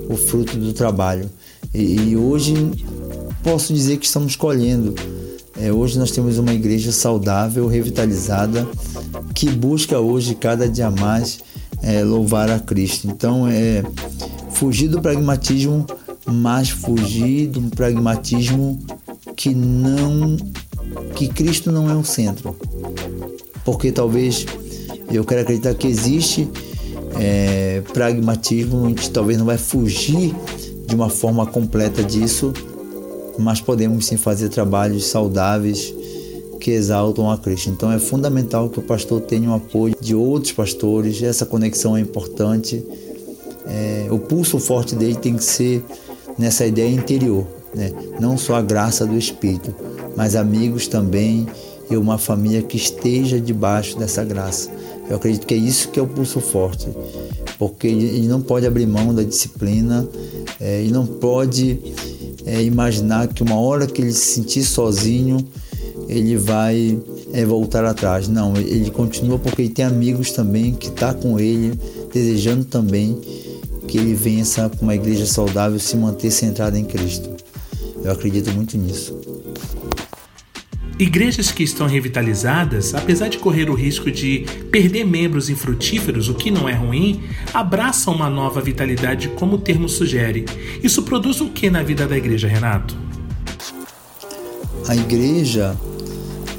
o 0.09 0.15
fruto 0.15 0.57
do 0.57 0.73
trabalho. 0.73 1.29
E, 1.73 2.09
e 2.09 2.17
hoje 2.17 2.53
posso 3.43 3.73
dizer 3.73 3.97
que 3.97 4.05
estamos 4.05 4.35
colhendo. 4.35 4.95
É, 5.59 5.71
hoje 5.71 5.97
nós 5.97 6.11
temos 6.11 6.37
uma 6.37 6.53
igreja 6.53 6.91
saudável, 6.91 7.67
revitalizada, 7.67 8.67
que 9.37 9.51
busca 9.51 9.99
hoje 9.99 10.33
cada 10.33 10.67
dia 10.67 10.89
mais 10.89 11.37
é, 11.83 12.03
louvar 12.03 12.49
a 12.49 12.59
Cristo. 12.59 13.07
Então 13.07 13.47
é 13.47 13.83
fugir 14.49 14.87
do 14.87 14.99
pragmatismo, 14.99 15.85
mas 16.25 16.71
fugir 16.71 17.45
do 17.45 17.61
pragmatismo 17.69 18.79
que 19.35 19.53
não 19.53 20.35
que 21.15 21.27
Cristo 21.27 21.71
não 21.71 21.87
é 21.87 21.93
o 21.93 22.03
centro. 22.03 22.57
Porque 23.63 23.91
talvez 23.91 24.43
eu 25.11 25.23
quero 25.23 25.41
acreditar 25.41 25.75
que 25.75 25.85
existe 25.85 26.49
é, 27.19 27.83
pragmatismo, 27.93 28.85
a 28.85 28.89
gente 28.89 29.11
talvez 29.11 29.37
não 29.37 29.45
vai 29.45 29.59
fugir 29.59 30.33
de 30.87 30.95
uma 30.95 31.09
forma 31.09 31.45
completa 31.45 32.03
disso, 32.03 32.51
mas 33.37 33.61
podemos 33.61 34.07
sim 34.07 34.17
fazer 34.17 34.49
trabalhos 34.49 35.05
saudáveis 35.05 35.93
que 36.59 36.71
exaltam 36.71 37.29
a 37.31 37.37
Cristo. 37.37 37.69
Então 37.69 37.91
é 37.91 37.99
fundamental 37.99 38.69
que 38.69 38.79
o 38.79 38.81
pastor 38.81 39.21
tenha 39.21 39.49
o 39.49 39.55
apoio 39.55 39.95
de 39.99 40.15
outros 40.15 40.51
pastores, 40.51 41.21
essa 41.21 41.45
conexão 41.45 41.95
é 41.95 41.99
importante. 41.99 42.83
É, 43.65 44.07
o 44.09 44.19
pulso 44.19 44.59
forte 44.59 44.95
dele 44.95 45.15
tem 45.15 45.35
que 45.35 45.43
ser 45.43 45.83
nessa 46.37 46.65
ideia 46.65 46.89
interior, 46.89 47.45
né? 47.73 47.91
não 48.19 48.37
só 48.37 48.55
a 48.55 48.61
graça 48.61 49.05
do 49.05 49.17
Espírito, 49.17 49.73
mas 50.15 50.35
amigos 50.35 50.87
também 50.87 51.47
e 51.89 51.95
uma 51.95 52.17
família 52.17 52.61
que 52.61 52.77
esteja 52.77 53.39
debaixo 53.39 53.97
dessa 53.97 54.23
graça. 54.23 54.69
Eu 55.09 55.15
acredito 55.15 55.47
que 55.47 55.53
é 55.53 55.57
isso 55.57 55.89
que 55.89 55.99
é 55.99 56.03
o 56.03 56.07
pulso 56.07 56.41
forte, 56.41 56.87
porque 57.57 57.87
ele 57.87 58.27
não 58.27 58.41
pode 58.41 58.65
abrir 58.65 58.85
mão 58.85 59.13
da 59.13 59.23
disciplina, 59.23 60.07
é, 60.59 60.81
ele 60.81 60.91
não 60.91 61.05
pode 61.05 61.79
é, 62.45 62.61
imaginar 62.61 63.27
que 63.27 63.41
uma 63.41 63.59
hora 63.59 63.87
que 63.87 64.01
ele 64.01 64.11
se 64.11 64.35
sentir 64.35 64.63
sozinho, 64.63 65.37
ele 66.07 66.37
vai 66.37 66.99
é, 67.33 67.45
voltar 67.45 67.85
atrás. 67.85 68.27
Não, 68.27 68.55
ele 68.55 68.89
continua 68.91 69.37
porque 69.37 69.63
ele 69.63 69.69
tem 69.69 69.85
amigos 69.85 70.31
também 70.31 70.73
que 70.73 70.87
está 70.87 71.13
com 71.13 71.39
ele, 71.39 71.79
desejando 72.13 72.65
também 72.65 73.19
que 73.87 73.97
ele 73.97 74.13
vença 74.13 74.69
com 74.69 74.83
uma 74.83 74.95
igreja 74.95 75.25
saudável, 75.25 75.79
se 75.79 75.95
manter 75.95 76.31
centrada 76.31 76.77
em 76.77 76.83
Cristo. 76.83 77.29
Eu 78.03 78.11
acredito 78.11 78.51
muito 78.51 78.77
nisso. 78.77 79.17
Igrejas 80.99 81.51
que 81.51 81.61
estão 81.61 81.85
revitalizadas, 81.85 82.95
apesar 82.95 83.27
de 83.27 83.37
correr 83.37 83.69
o 83.69 83.75
risco 83.75 84.09
de 84.09 84.45
perder 84.71 85.05
membros 85.05 85.47
infrutíferos, 85.47 86.27
o 86.27 86.33
que 86.33 86.49
não 86.49 86.67
é 86.67 86.73
ruim, 86.73 87.21
abraçam 87.53 88.15
uma 88.15 88.29
nova 88.29 88.59
vitalidade, 88.61 89.27
como 89.29 89.57
o 89.57 89.59
termo 89.59 89.87
sugere. 89.87 90.45
Isso 90.81 91.03
produz 91.03 91.39
o 91.39 91.49
que 91.49 91.69
na 91.69 91.83
vida 91.83 92.07
da 92.07 92.17
igreja, 92.17 92.47
Renato? 92.47 92.97
A 94.87 94.95
igreja, 94.95 95.77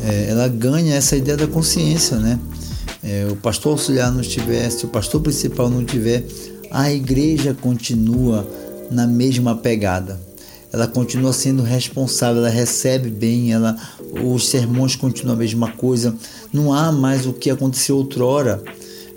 é, 0.02 0.30
ela 0.30 0.48
ganha 0.48 0.94
essa 0.94 1.16
ideia 1.16 1.36
da 1.36 1.46
consciência, 1.46 2.16
né? 2.16 2.38
É, 3.02 3.26
o 3.30 3.36
pastor 3.36 3.72
auxiliar 3.72 4.12
não 4.12 4.20
estiver, 4.20 4.68
se 4.70 4.84
o 4.84 4.88
pastor 4.88 5.20
principal 5.20 5.70
não 5.70 5.84
tiver, 5.84 6.24
a 6.70 6.92
igreja 6.92 7.54
continua 7.54 8.46
na 8.90 9.06
mesma 9.06 9.54
pegada 9.56 10.28
ela 10.72 10.86
continua 10.86 11.32
sendo 11.32 11.62
responsável, 11.62 12.42
ela 12.42 12.50
recebe 12.50 13.08
bem, 13.08 13.52
ela, 13.52 13.76
os 14.22 14.48
sermões 14.48 14.94
continuam 14.94 15.34
a 15.34 15.38
mesma 15.38 15.72
coisa. 15.72 16.14
Não 16.52 16.72
há 16.72 16.92
mais 16.92 17.26
o 17.26 17.32
que 17.32 17.50
aconteceu 17.50 17.96
outrora. 17.96 18.62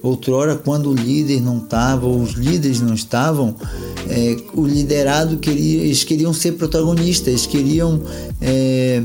Outrora, 0.02 0.56
quando 0.56 0.90
o 0.90 0.96
líder 0.96 1.42
não 1.42 1.58
estava, 1.58 2.08
os 2.08 2.32
líderes 2.32 2.82
não 2.82 2.94
estavam, 2.94 3.56
é, 4.10 4.38
o 4.54 4.66
liderado 4.66 5.38
queria, 5.38 5.82
eles 5.84 6.04
queriam 6.04 6.34
ser 6.34 6.54
protagonistas, 6.54 7.28
eles 7.28 7.46
queriam. 7.46 8.02
É, 8.42 9.04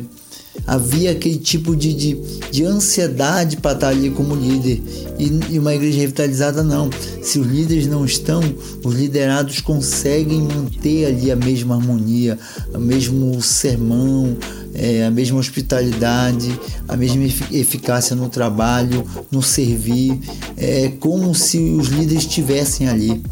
havia 0.66 1.12
aquele 1.12 1.38
tipo 1.38 1.74
de, 1.74 1.92
de, 1.92 2.14
de 2.50 2.64
ansiedade 2.64 3.56
para 3.56 3.72
estar 3.72 3.88
ali 3.88 4.10
como 4.10 4.34
líder. 4.34 4.82
E, 5.18 5.54
e, 5.54 5.58
uma 5.58 5.74
igreja 5.74 5.98
revitalizada 5.98 6.62
não. 6.62 6.90
Se 7.22 7.38
os 7.38 7.46
líderes 7.46 7.86
não 7.86 8.04
estão, 8.04 8.40
os 8.84 8.94
liderados 8.94 9.60
conseguem 9.60 10.42
manter 10.42 11.06
ali 11.06 11.30
a 11.30 11.36
mesma 11.36 11.76
harmonia, 11.76 12.38
o 12.74 12.78
mesmo 12.78 13.40
sermão, 13.42 14.36
é, 14.74 15.06
a 15.06 15.10
mesma 15.10 15.38
hospitalidade, 15.38 16.58
a 16.86 16.96
mesma 16.96 17.24
eficácia 17.52 18.14
no 18.14 18.28
trabalho, 18.28 19.04
no 19.30 19.42
servir. 19.42 20.18
É 20.56 20.92
como 21.00 21.34
se 21.34 21.58
os 21.58 21.88
líderes 21.88 22.24
estivessem 22.24 22.88
ali 22.88 23.22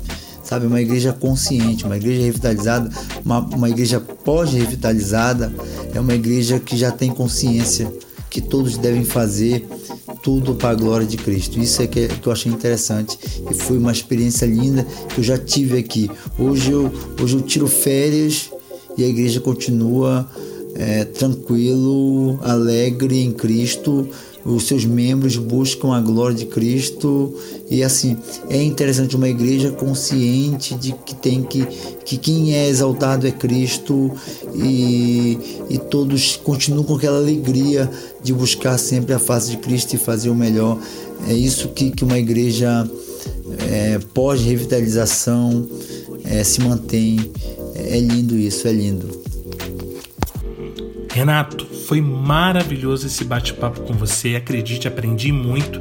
sabe? 0.45 0.66
Uma 0.66 0.80
igreja 0.80 1.12
consciente, 1.12 1.84
uma 1.84 1.97
igreja 1.97 2.22
revitalizada, 2.22 2.90
uma, 3.24 3.40
uma 3.40 3.70
igreja 3.70 3.99
pós-revitalizada 3.99 5.53
é 5.92 5.99
uma 5.99 6.14
igreja 6.14 6.61
que 6.61 6.76
já 6.76 6.92
tem 6.92 7.11
consciência 7.11 7.90
que 8.30 8.40
todos 8.40 8.76
devem 8.76 9.05
fazer 9.05 9.66
tudo 10.22 10.55
para 10.55 10.70
a 10.70 10.74
glória 10.74 11.07
de 11.07 11.16
Cristo. 11.16 11.59
Isso 11.59 11.82
é 11.82 11.86
que, 11.86 12.01
é, 12.01 12.09
que 12.09 12.26
eu 12.26 12.32
achei 12.32 12.51
interessante 12.51 13.18
e 13.51 13.55
foi 13.55 13.78
uma 13.78 13.92
experiência 13.92 14.47
linda 14.47 14.84
que 15.09 15.20
eu 15.20 15.24
já 15.24 15.38
tive 15.38 15.78
aqui. 15.78 16.11
Hoje 16.38 16.72
eu, 16.72 16.92
hoje 17.20 17.36
eu 17.36 17.42
tiro 17.42 17.66
férias 17.68 18.51
e 18.97 19.05
a 19.05 19.07
igreja 19.07 19.40
continua 19.40 20.28
é, 20.74 21.05
tranquilo, 21.05 22.38
alegre 22.42 23.22
em 23.22 23.32
Cristo, 23.32 24.09
os 24.45 24.66
seus 24.66 24.84
membros 24.84 25.36
buscam 25.36 25.95
a 25.95 26.01
glória 26.01 26.36
de 26.36 26.47
Cristo. 26.47 27.34
E 27.70 27.82
assim 27.82 28.16
é 28.49 28.62
interessante 28.62 29.16
uma 29.16 29.28
igreja 29.28 29.70
consciente 29.70 30.74
de 30.74 30.92
que 30.92 31.14
tem 31.14 31.42
que 31.42 31.66
que 32.05 32.18
quem 32.18 32.55
é 32.55 32.68
exaltado 32.68 33.26
é 33.26 33.30
Cristo. 33.30 34.12
E, 34.55 35.38
e 35.70 35.78
todos 35.78 36.36
continuam 36.36 36.84
com 36.84 36.97
aquela 36.97 37.18
alegria 37.18 37.90
de 38.22 38.32
buscar 38.32 38.78
sempre 38.78 39.14
a 39.14 39.18
face 39.18 39.51
de 39.51 39.57
Cristo 39.57 39.95
e 39.95 39.99
fazer 39.99 40.30
o 40.30 40.34
melhor. 40.34 40.78
É 41.26 41.32
isso 41.32 41.68
que, 41.68 41.90
que 41.90 42.05
uma 42.05 42.18
igreja 42.18 42.88
é, 43.70 43.99
pós 44.12 44.42
revitalização 44.42 45.66
é, 46.24 46.45
se 46.45 46.61
mantém. 46.61 47.32
É 47.74 47.99
lindo 47.99 48.36
isso 48.36 48.68
é 48.68 48.72
lindo. 48.72 49.24
Renato, 51.11 51.66
foi 51.87 52.01
maravilhoso 52.01 53.07
esse 53.07 53.24
bate-papo 53.24 53.80
com 53.82 53.93
você. 53.95 54.37
Acredite, 54.37 54.89
aprendi 54.89 55.32
muito. 55.32 55.80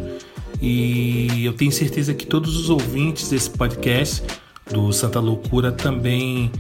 E 0.62 1.44
eu 1.44 1.54
tenho 1.54 1.72
certeza 1.72 2.14
que 2.14 2.26
todos 2.26 2.56
os 2.58 2.70
ouvintes 2.70 3.30
desse 3.30 3.50
podcast 3.50 4.24
do 4.72 4.92
Santa 4.94 5.20
Loucura 5.20 5.72
também 5.72 6.52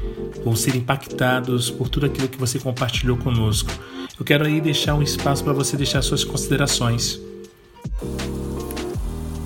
vão 0.44 0.56
ser 0.56 0.76
impactados 0.76 1.70
por 1.70 1.88
tudo 1.88 2.06
aquilo 2.06 2.28
que 2.28 2.38
você 2.38 2.60
compartilhou 2.60 3.18
conosco. 3.18 3.70
Eu 4.20 4.26
quero 4.26 4.46
aí 4.46 4.60
deixar 4.60 4.96
um 4.96 5.02
espaço 5.02 5.44
para 5.44 5.54
você 5.54 5.78
deixar 5.78 6.02
suas 6.02 6.24
considerações. 6.24 7.20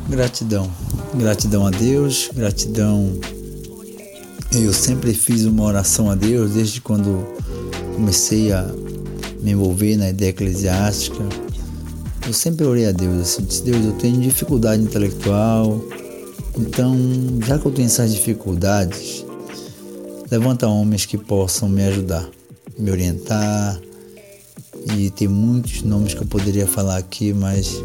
Gratidão. 0.10 0.72
Gratidão 1.14 1.68
a 1.68 1.70
Deus, 1.70 2.30
gratidão. 2.34 3.20
Eu 4.52 4.74
sempre 4.74 5.14
fiz 5.14 5.46
uma 5.46 5.64
oração 5.64 6.10
a 6.10 6.16
Deus 6.16 6.52
desde 6.52 6.82
quando 6.82 7.26
comecei 7.96 8.52
a 8.52 8.72
me 9.48 9.54
envolver 9.54 9.96
na 9.96 10.10
ideia 10.10 10.32
eclesiástica. 10.32 11.24
Eu 12.26 12.34
sempre 12.34 12.66
orei 12.66 12.86
a 12.86 12.92
Deus 12.92 13.22
assim, 13.22 13.64
Deus, 13.64 13.86
eu 13.86 13.94
tenho 13.94 14.20
dificuldade 14.20 14.84
intelectual, 14.84 15.82
então, 16.58 16.98
já 17.46 17.58
que 17.58 17.66
eu 17.66 17.72
tenho 17.72 17.86
essas 17.86 18.14
dificuldades, 18.14 19.24
levanta 20.30 20.68
homens 20.68 21.06
que 21.06 21.18
possam 21.18 21.70
me 21.70 21.84
ajudar, 21.84 22.28
me 22.78 22.92
orientar. 22.92 23.80
E 24.96 25.10
tem 25.12 25.28
muitos 25.28 25.84
nomes 25.84 26.14
que 26.14 26.22
eu 26.22 26.28
poderia 26.28 26.68
falar 26.68 26.98
aqui, 26.98 27.32
mas 27.32 27.82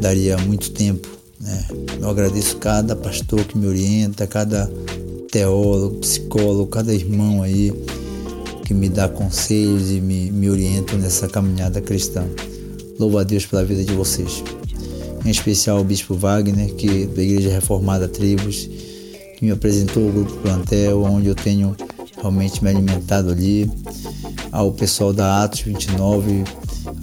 daria 0.00 0.38
muito 0.38 0.70
tempo. 0.70 1.08
Né? 1.40 1.66
Eu 2.00 2.08
agradeço 2.08 2.56
cada 2.58 2.94
pastor 2.94 3.42
que 3.44 3.58
me 3.58 3.66
orienta, 3.66 4.26
cada 4.26 4.70
teólogo, 5.32 5.96
psicólogo, 5.96 6.66
cada 6.66 6.94
irmão 6.94 7.42
aí 7.42 7.72
que 8.66 8.74
me 8.74 8.88
dá 8.88 9.08
conselhos 9.08 9.92
e 9.92 10.00
me, 10.00 10.28
me 10.32 10.50
orientam 10.50 10.98
nessa 10.98 11.28
caminhada 11.28 11.80
cristã. 11.80 12.26
Louvo 12.98 13.16
a 13.16 13.22
Deus 13.22 13.46
pela 13.46 13.64
vida 13.64 13.84
de 13.84 13.92
vocês. 13.92 14.42
Em 15.24 15.30
especial 15.30 15.80
o 15.80 15.84
Bispo 15.84 16.14
Wagner, 16.14 16.74
que 16.74 17.06
da 17.06 17.22
Igreja 17.22 17.50
Reformada 17.50 18.08
Tribos, 18.08 18.68
que 19.36 19.44
me 19.44 19.52
apresentou 19.52 20.08
o 20.08 20.12
grupo 20.12 20.32
plantel, 20.38 21.00
onde 21.04 21.28
eu 21.28 21.34
tenho 21.36 21.76
realmente 22.16 22.62
me 22.62 22.70
alimentado 22.70 23.30
ali. 23.30 23.70
Ao 24.50 24.72
pessoal 24.72 25.12
da 25.12 25.44
Atos 25.44 25.60
29, 25.60 26.42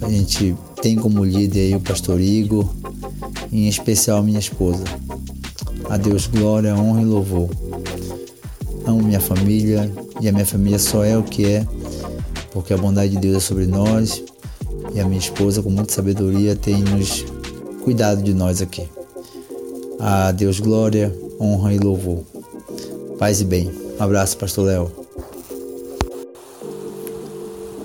a 0.02 0.10
gente 0.10 0.54
tem 0.82 0.96
como 0.96 1.24
líder 1.24 1.76
o 1.76 1.80
pastor 1.80 2.20
Igor, 2.20 2.68
em 3.50 3.68
especial 3.68 4.22
minha 4.22 4.38
esposa. 4.38 4.84
A 5.88 5.96
Deus 5.96 6.26
glória, 6.26 6.76
honra 6.76 7.00
e 7.00 7.06
louvor. 7.06 7.48
Amo 8.86 9.02
minha 9.02 9.20
família 9.20 9.90
e 10.24 10.28
a 10.28 10.32
minha 10.32 10.46
família 10.46 10.78
só 10.78 11.04
é 11.04 11.18
o 11.18 11.22
que 11.22 11.44
é, 11.44 11.66
porque 12.50 12.72
a 12.72 12.78
bondade 12.78 13.12
de 13.12 13.18
Deus 13.18 13.36
é 13.36 13.40
sobre 13.40 13.66
nós 13.66 14.22
e 14.94 14.98
a 14.98 15.04
minha 15.04 15.18
esposa, 15.18 15.62
com 15.62 15.68
muita 15.68 15.92
sabedoria, 15.92 16.56
tem 16.56 16.80
nos 16.82 17.26
cuidado 17.82 18.22
de 18.22 18.32
nós 18.32 18.62
aqui. 18.62 18.88
A 20.00 20.32
Deus 20.32 20.60
glória, 20.60 21.14
honra 21.38 21.74
e 21.74 21.78
louvor. 21.78 22.24
Paz 23.18 23.42
e 23.42 23.44
bem. 23.44 23.70
Um 24.00 24.02
abraço, 24.02 24.38
Pastor 24.38 24.64
Léo. 24.64 24.90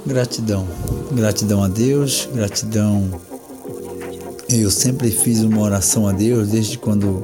Gratidão. 0.05 0.65
Gratidão 1.11 1.61
a 1.61 1.67
Deus, 1.67 2.29
gratidão. 2.33 3.03
Eu 4.47 4.71
sempre 4.71 5.11
fiz 5.11 5.41
uma 5.41 5.59
oração 5.59 6.07
a 6.07 6.13
Deus 6.13 6.47
desde 6.47 6.77
quando 6.77 7.21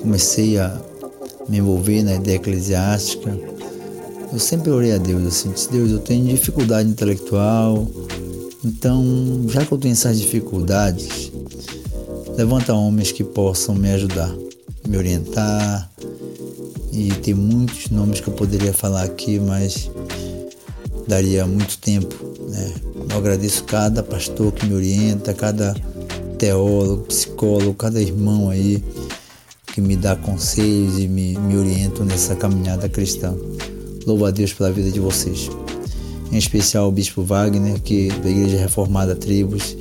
comecei 0.00 0.58
a 0.58 0.80
me 1.50 1.58
envolver 1.58 2.02
na 2.02 2.14
ideia 2.14 2.36
eclesiástica. 2.36 3.57
Eu 4.32 4.38
sempre 4.38 4.70
orei 4.70 4.92
a 4.92 4.98
Deus 4.98 5.26
assim, 5.26 5.50
disse, 5.50 5.70
Deus, 5.70 5.90
eu 5.90 5.98
tenho 5.98 6.26
dificuldade 6.26 6.88
intelectual, 6.88 7.86
então, 8.64 9.46
já 9.48 9.64
que 9.64 9.70
eu 9.70 9.78
tenho 9.78 9.92
essas 9.92 10.18
dificuldades, 10.18 11.30
levanta 12.36 12.74
homens 12.74 13.12
que 13.12 13.22
possam 13.22 13.74
me 13.74 13.88
ajudar, 13.92 14.34
me 14.86 14.96
orientar. 14.96 15.88
E 16.90 17.08
tem 17.22 17.34
muitos 17.34 17.88
nomes 17.90 18.20
que 18.20 18.28
eu 18.28 18.34
poderia 18.34 18.72
falar 18.72 19.04
aqui, 19.04 19.38
mas 19.38 19.88
daria 21.06 21.46
muito 21.46 21.78
tempo. 21.78 22.16
Né? 22.48 22.74
Eu 23.10 23.16
agradeço 23.16 23.62
cada 23.62 24.02
pastor 24.02 24.50
que 24.50 24.66
me 24.66 24.74
orienta, 24.74 25.32
cada 25.32 25.74
teólogo, 26.36 27.04
psicólogo, 27.04 27.74
cada 27.74 28.00
irmão 28.00 28.50
aí 28.50 28.82
que 29.72 29.80
me 29.80 29.96
dá 29.96 30.16
conselhos 30.16 30.98
e 30.98 31.06
me, 31.06 31.38
me 31.38 31.56
orientam 31.56 32.04
nessa 32.04 32.34
caminhada 32.34 32.88
cristã. 32.88 33.36
Louvo 34.06 34.24
a 34.24 34.30
Deus 34.30 34.52
pela 34.52 34.72
vida 34.72 34.90
de 34.90 35.00
vocês. 35.00 35.50
Em 36.32 36.36
especial 36.36 36.88
o 36.88 36.92
Bispo 36.92 37.22
Wagner, 37.22 37.80
que 37.80 38.08
da 38.08 38.30
Igreja 38.30 38.58
Reformada 38.58 39.14
Tribos, 39.14 39.76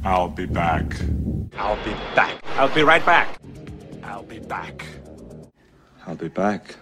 I'll 0.04 0.28
be 0.28 0.44
back. 0.44 0.84
I'll 1.56 1.82
be 1.82 1.92
back. 2.14 2.36
I'll 2.56 2.74
be 2.74 2.82
right 2.82 3.04
back. 3.06 3.38
I'll 4.02 4.22
be 4.22 4.38
back. 4.38 4.84
I'll 6.06 6.14
be 6.14 6.28
back. 6.28 6.76